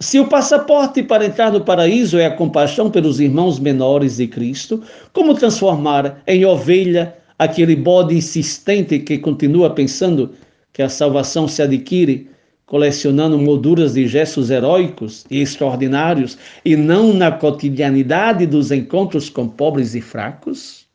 Se 0.00 0.20
o 0.20 0.28
passaporte 0.28 1.02
para 1.02 1.24
entrar 1.24 1.50
no 1.50 1.62
paraíso 1.62 2.18
é 2.18 2.26
a 2.26 2.36
compaixão 2.36 2.90
pelos 2.90 3.18
irmãos 3.18 3.58
menores 3.58 4.18
de 4.18 4.26
Cristo, 4.26 4.82
como 5.12 5.34
transformar 5.34 6.22
em 6.26 6.44
ovelha 6.44 7.16
aquele 7.38 7.74
bode 7.74 8.14
insistente 8.14 8.98
que 8.98 9.18
continua 9.18 9.70
pensando 9.70 10.34
que 10.72 10.82
a 10.82 10.88
salvação 10.88 11.48
se 11.48 11.62
adquire 11.62 12.30
colecionando 12.68 13.38
molduras 13.38 13.94
de 13.94 14.06
gestos 14.06 14.50
heróicos 14.50 15.24
e 15.30 15.40
extraordinários 15.40 16.36
e 16.62 16.76
não 16.76 17.14
na 17.14 17.32
cotidianidade 17.32 18.46
dos 18.46 18.70
encontros 18.70 19.30
com 19.30 19.48
pobres 19.48 19.94
e 19.94 20.02
fracos? 20.02 20.86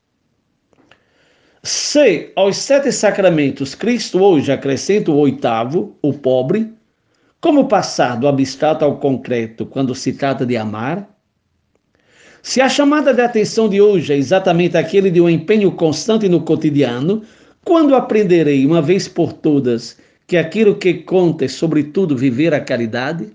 Se 1.63 2.32
aos 2.36 2.57
sete 2.57 2.91
sacramentos 2.91 3.74
Cristo 3.74 4.21
hoje 4.21 4.51
acrescenta 4.51 5.09
o 5.09 5.17
oitavo, 5.17 5.97
o 6.01 6.13
pobre, 6.13 6.71
como 7.41 7.67
passar 7.67 8.19
do 8.19 8.28
abstrato 8.28 8.86
ao 8.86 8.99
concreto 8.99 9.65
quando 9.65 9.95
se 9.95 10.13
trata 10.13 10.45
de 10.45 10.55
amar? 10.55 11.09
Se 12.43 12.61
a 12.61 12.69
chamada 12.69 13.13
de 13.13 13.21
atenção 13.21 13.67
de 13.67 13.82
hoje 13.82 14.13
é 14.13 14.17
exatamente 14.17 14.78
aquele 14.78 15.09
de 15.09 15.19
um 15.19 15.30
empenho 15.30 15.71
constante 15.71 16.30
no 16.30 16.41
cotidiano, 16.41 17.24
quando 17.65 17.95
aprenderei 17.95 18.63
uma 18.65 18.82
vez 18.82 19.07
por 19.07 19.34
todas 19.34 19.97
que 20.28 20.38
aquilo 20.38 20.76
que 20.76 20.93
conta 20.93 21.45
é, 21.45 21.47
sobretudo, 21.47 22.15
viver 22.15 22.53
a 22.53 22.59
caridade? 22.59 23.32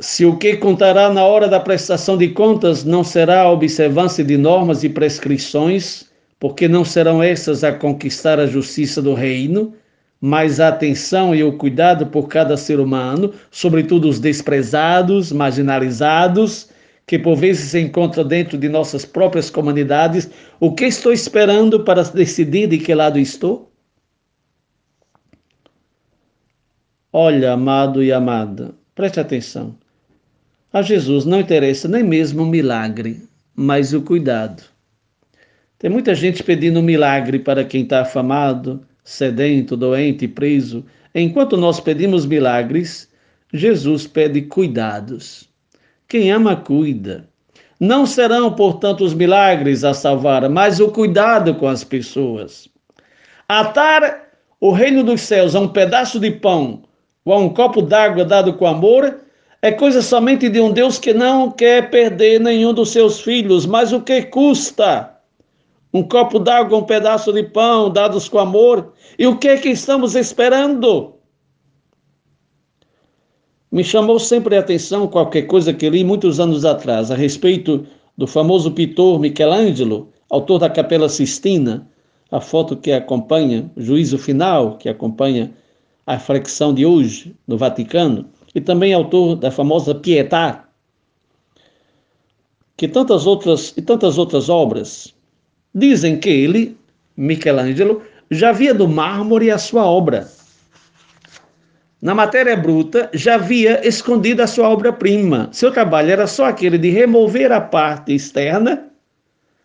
Se 0.00 0.24
o 0.24 0.36
que 0.36 0.56
contará 0.56 1.12
na 1.12 1.24
hora 1.24 1.48
da 1.48 1.60
prestação 1.60 2.16
de 2.16 2.28
contas 2.28 2.84
não 2.84 3.02
será 3.04 3.42
a 3.42 3.50
observância 3.50 4.24
de 4.24 4.36
normas 4.36 4.84
e 4.84 4.88
prescrições, 4.88 6.06
porque 6.38 6.68
não 6.68 6.84
serão 6.84 7.22
essas 7.22 7.64
a 7.64 7.72
conquistar 7.72 8.38
a 8.38 8.46
justiça 8.46 9.00
do 9.00 9.14
reino, 9.14 9.72
mas 10.20 10.58
a 10.58 10.68
atenção 10.68 11.34
e 11.34 11.44
o 11.44 11.56
cuidado 11.56 12.06
por 12.06 12.28
cada 12.28 12.56
ser 12.56 12.80
humano, 12.80 13.32
sobretudo 13.50 14.08
os 14.08 14.18
desprezados, 14.18 15.30
marginalizados, 15.30 16.68
que 17.06 17.18
por 17.18 17.36
vezes 17.36 17.70
se 17.70 17.80
encontram 17.80 18.26
dentro 18.26 18.56
de 18.56 18.68
nossas 18.68 19.04
próprias 19.04 19.50
comunidades, 19.50 20.30
o 20.58 20.74
que 20.74 20.86
estou 20.86 21.12
esperando 21.12 21.84
para 21.84 22.02
decidir 22.02 22.68
de 22.68 22.78
que 22.78 22.94
lado 22.94 23.18
estou? 23.18 23.70
Olha, 27.12 27.52
amado 27.52 28.02
e 28.02 28.12
amada, 28.12 28.74
preste 28.94 29.20
atenção. 29.20 29.76
A 30.72 30.82
Jesus 30.82 31.24
não 31.24 31.38
interessa 31.38 31.86
nem 31.86 32.02
mesmo 32.02 32.42
o 32.42 32.46
milagre, 32.46 33.22
mas 33.54 33.92
o 33.92 34.02
cuidado. 34.02 34.64
Tem 35.78 35.88
muita 35.88 36.14
gente 36.14 36.42
pedindo 36.42 36.80
um 36.80 36.82
milagre 36.82 37.38
para 37.38 37.64
quem 37.64 37.82
está 37.82 38.00
afamado, 38.00 38.84
sedento, 39.04 39.76
doente, 39.76 40.26
preso, 40.26 40.84
enquanto 41.14 41.56
nós 41.56 41.78
pedimos 41.78 42.26
milagres, 42.26 43.08
Jesus 43.52 44.06
pede 44.06 44.42
cuidados. 44.42 45.48
Quem 46.08 46.30
ama, 46.30 46.56
cuida. 46.56 47.28
Não 47.80 48.06
serão, 48.06 48.52
portanto, 48.52 49.04
os 49.04 49.14
milagres 49.14 49.84
a 49.84 49.92
salvar, 49.92 50.48
mas 50.48 50.80
o 50.80 50.90
cuidado 50.90 51.54
com 51.54 51.66
as 51.66 51.82
pessoas. 51.84 52.68
Atar 53.48 54.28
o 54.60 54.70
reino 54.70 55.02
dos 55.02 55.20
céus 55.22 55.54
a 55.54 55.60
um 55.60 55.68
pedaço 55.68 56.18
de 56.18 56.30
pão 56.30 56.82
ou 57.24 57.34
a 57.34 57.38
um 57.38 57.48
copo 57.48 57.82
d'água 57.82 58.24
dado 58.24 58.54
com 58.54 58.66
amor 58.66 59.20
é 59.60 59.72
coisa 59.72 60.02
somente 60.02 60.48
de 60.48 60.60
um 60.60 60.72
Deus 60.72 60.98
que 60.98 61.12
não 61.12 61.50
quer 61.50 61.90
perder 61.90 62.40
nenhum 62.40 62.72
dos 62.72 62.90
seus 62.90 63.20
filhos, 63.20 63.66
mas 63.66 63.92
o 63.92 64.00
que 64.00 64.22
custa? 64.22 65.14
um 65.94 66.02
copo 66.02 66.40
d'água, 66.40 66.76
um 66.76 66.82
pedaço 66.82 67.32
de 67.32 67.44
pão, 67.44 67.88
dados 67.88 68.28
com 68.28 68.40
amor. 68.40 68.92
E 69.16 69.28
o 69.28 69.36
que 69.36 69.46
é 69.46 69.56
que 69.56 69.68
estamos 69.68 70.16
esperando? 70.16 71.13
Me 73.74 73.82
chamou 73.82 74.20
sempre 74.20 74.56
a 74.56 74.60
atenção 74.60 75.08
qualquer 75.08 75.48
coisa 75.48 75.74
que 75.74 75.90
li 75.90 76.04
muitos 76.04 76.38
anos 76.38 76.64
atrás 76.64 77.10
a 77.10 77.16
respeito 77.16 77.84
do 78.16 78.24
famoso 78.24 78.70
pintor 78.70 79.18
Michelangelo, 79.18 80.12
autor 80.30 80.60
da 80.60 80.70
Capela 80.70 81.08
Sistina, 81.08 81.84
a 82.30 82.40
foto 82.40 82.76
que 82.76 82.92
acompanha, 82.92 83.68
o 83.74 83.82
juízo 83.82 84.16
final 84.16 84.78
que 84.78 84.88
acompanha 84.88 85.52
a 86.06 86.16
flexão 86.20 86.72
de 86.72 86.86
hoje 86.86 87.34
no 87.48 87.58
Vaticano, 87.58 88.26
e 88.54 88.60
também 88.60 88.94
autor 88.94 89.34
da 89.34 89.50
famosa 89.50 89.92
Pietà, 89.92 90.68
que 92.76 92.86
tantas 92.86 93.26
outras 93.26 93.74
e 93.76 93.82
tantas 93.82 94.18
outras 94.18 94.48
obras 94.48 95.12
dizem 95.74 96.20
que 96.20 96.28
ele, 96.28 96.76
Michelangelo, 97.16 98.02
já 98.30 98.52
via 98.52 98.72
do 98.72 98.86
mármore 98.86 99.50
a 99.50 99.58
sua 99.58 99.84
obra. 99.84 100.28
Na 102.04 102.14
matéria 102.14 102.54
bruta, 102.54 103.08
já 103.14 103.36
havia 103.36 103.80
escondido 103.88 104.42
a 104.42 104.46
sua 104.46 104.68
obra-prima. 104.68 105.48
Seu 105.52 105.72
trabalho 105.72 106.10
era 106.10 106.26
só 106.26 106.44
aquele 106.44 106.76
de 106.76 106.90
remover 106.90 107.50
a 107.50 107.62
parte 107.62 108.12
externa 108.12 108.90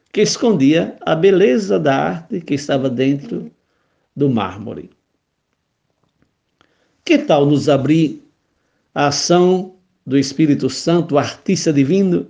que 0.09 0.21
escondia 0.21 0.95
a 1.01 1.15
beleza 1.15 1.77
da 1.77 1.93
arte 1.93 2.39
que 2.39 2.53
estava 2.53 2.89
dentro 2.89 3.51
do 4.15 4.29
mármore. 4.29 4.89
Que 7.03 7.17
tal 7.17 7.45
nos 7.45 7.67
abrir 7.67 8.23
a 8.95 9.07
ação 9.07 9.75
do 10.05 10.17
Espírito 10.17 10.69
Santo, 10.69 11.17
artista 11.17 11.73
divino, 11.73 12.25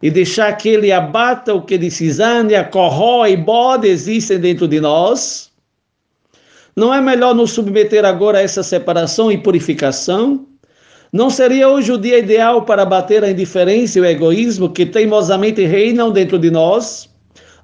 e 0.00 0.08
deixar 0.08 0.56
que 0.56 0.68
ele 0.68 0.92
abata 0.92 1.52
o 1.52 1.62
que 1.62 1.76
de 1.76 1.90
cisânia, 1.90 2.62
corrói 2.62 3.32
e 3.32 3.36
bode 3.36 3.88
existem 3.88 4.38
dentro 4.38 4.68
de 4.68 4.80
nós? 4.80 5.51
Não 6.74 6.92
é 6.92 7.00
melhor 7.00 7.34
nos 7.34 7.52
submeter 7.52 8.04
agora 8.04 8.38
a 8.38 8.42
essa 8.42 8.62
separação 8.62 9.30
e 9.30 9.36
purificação? 9.36 10.46
Não 11.12 11.28
seria 11.28 11.68
hoje 11.68 11.92
o 11.92 11.98
dia 11.98 12.18
ideal 12.18 12.62
para 12.62 12.86
bater 12.86 13.22
a 13.22 13.30
indiferença 13.30 13.98
e 13.98 14.02
o 14.02 14.06
egoísmo 14.06 14.70
que 14.70 14.86
teimosamente 14.86 15.62
reinam 15.64 16.10
dentro 16.10 16.38
de 16.38 16.50
nós? 16.50 17.10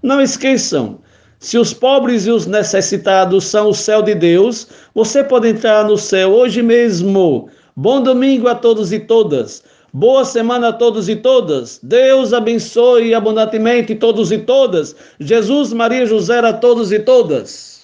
Não 0.03 0.21
esqueçam, 0.21 1.01
se 1.41 1.57
os 1.57 1.73
pobres 1.73 2.27
e 2.27 2.33
os 2.33 2.47
necessitados 2.47 3.45
são 3.45 3.69
o 3.69 3.75
céu 3.75 4.03
de 4.03 4.13
Deus, 4.13 4.67
você 4.93 5.23
pode 5.23 5.49
entrar 5.49 5.87
no 5.87 5.97
céu 5.97 6.31
hoje 6.31 6.63
mesmo. 6.63 7.49
Bom 7.77 8.03
domingo 8.03 8.49
a 8.49 8.57
todos 8.57 8.93
e 8.93 8.99
todas. 8.99 9.63
Boa 9.93 10.25
semana 10.25 10.69
a 10.69 10.73
todos 10.73 11.09
e 11.09 11.15
todas. 11.15 11.79
Deus 11.81 12.33
abençoe 12.33 13.15
abundantemente 13.15 13.95
todos 13.95 14.33
e 14.33 14.39
todas. 14.39 14.97
Jesus, 15.21 15.73
Maria, 15.73 16.05
José 16.05 16.41
a 16.41 16.53
todos 16.53 16.91
e 16.91 16.99
todas. 16.99 17.78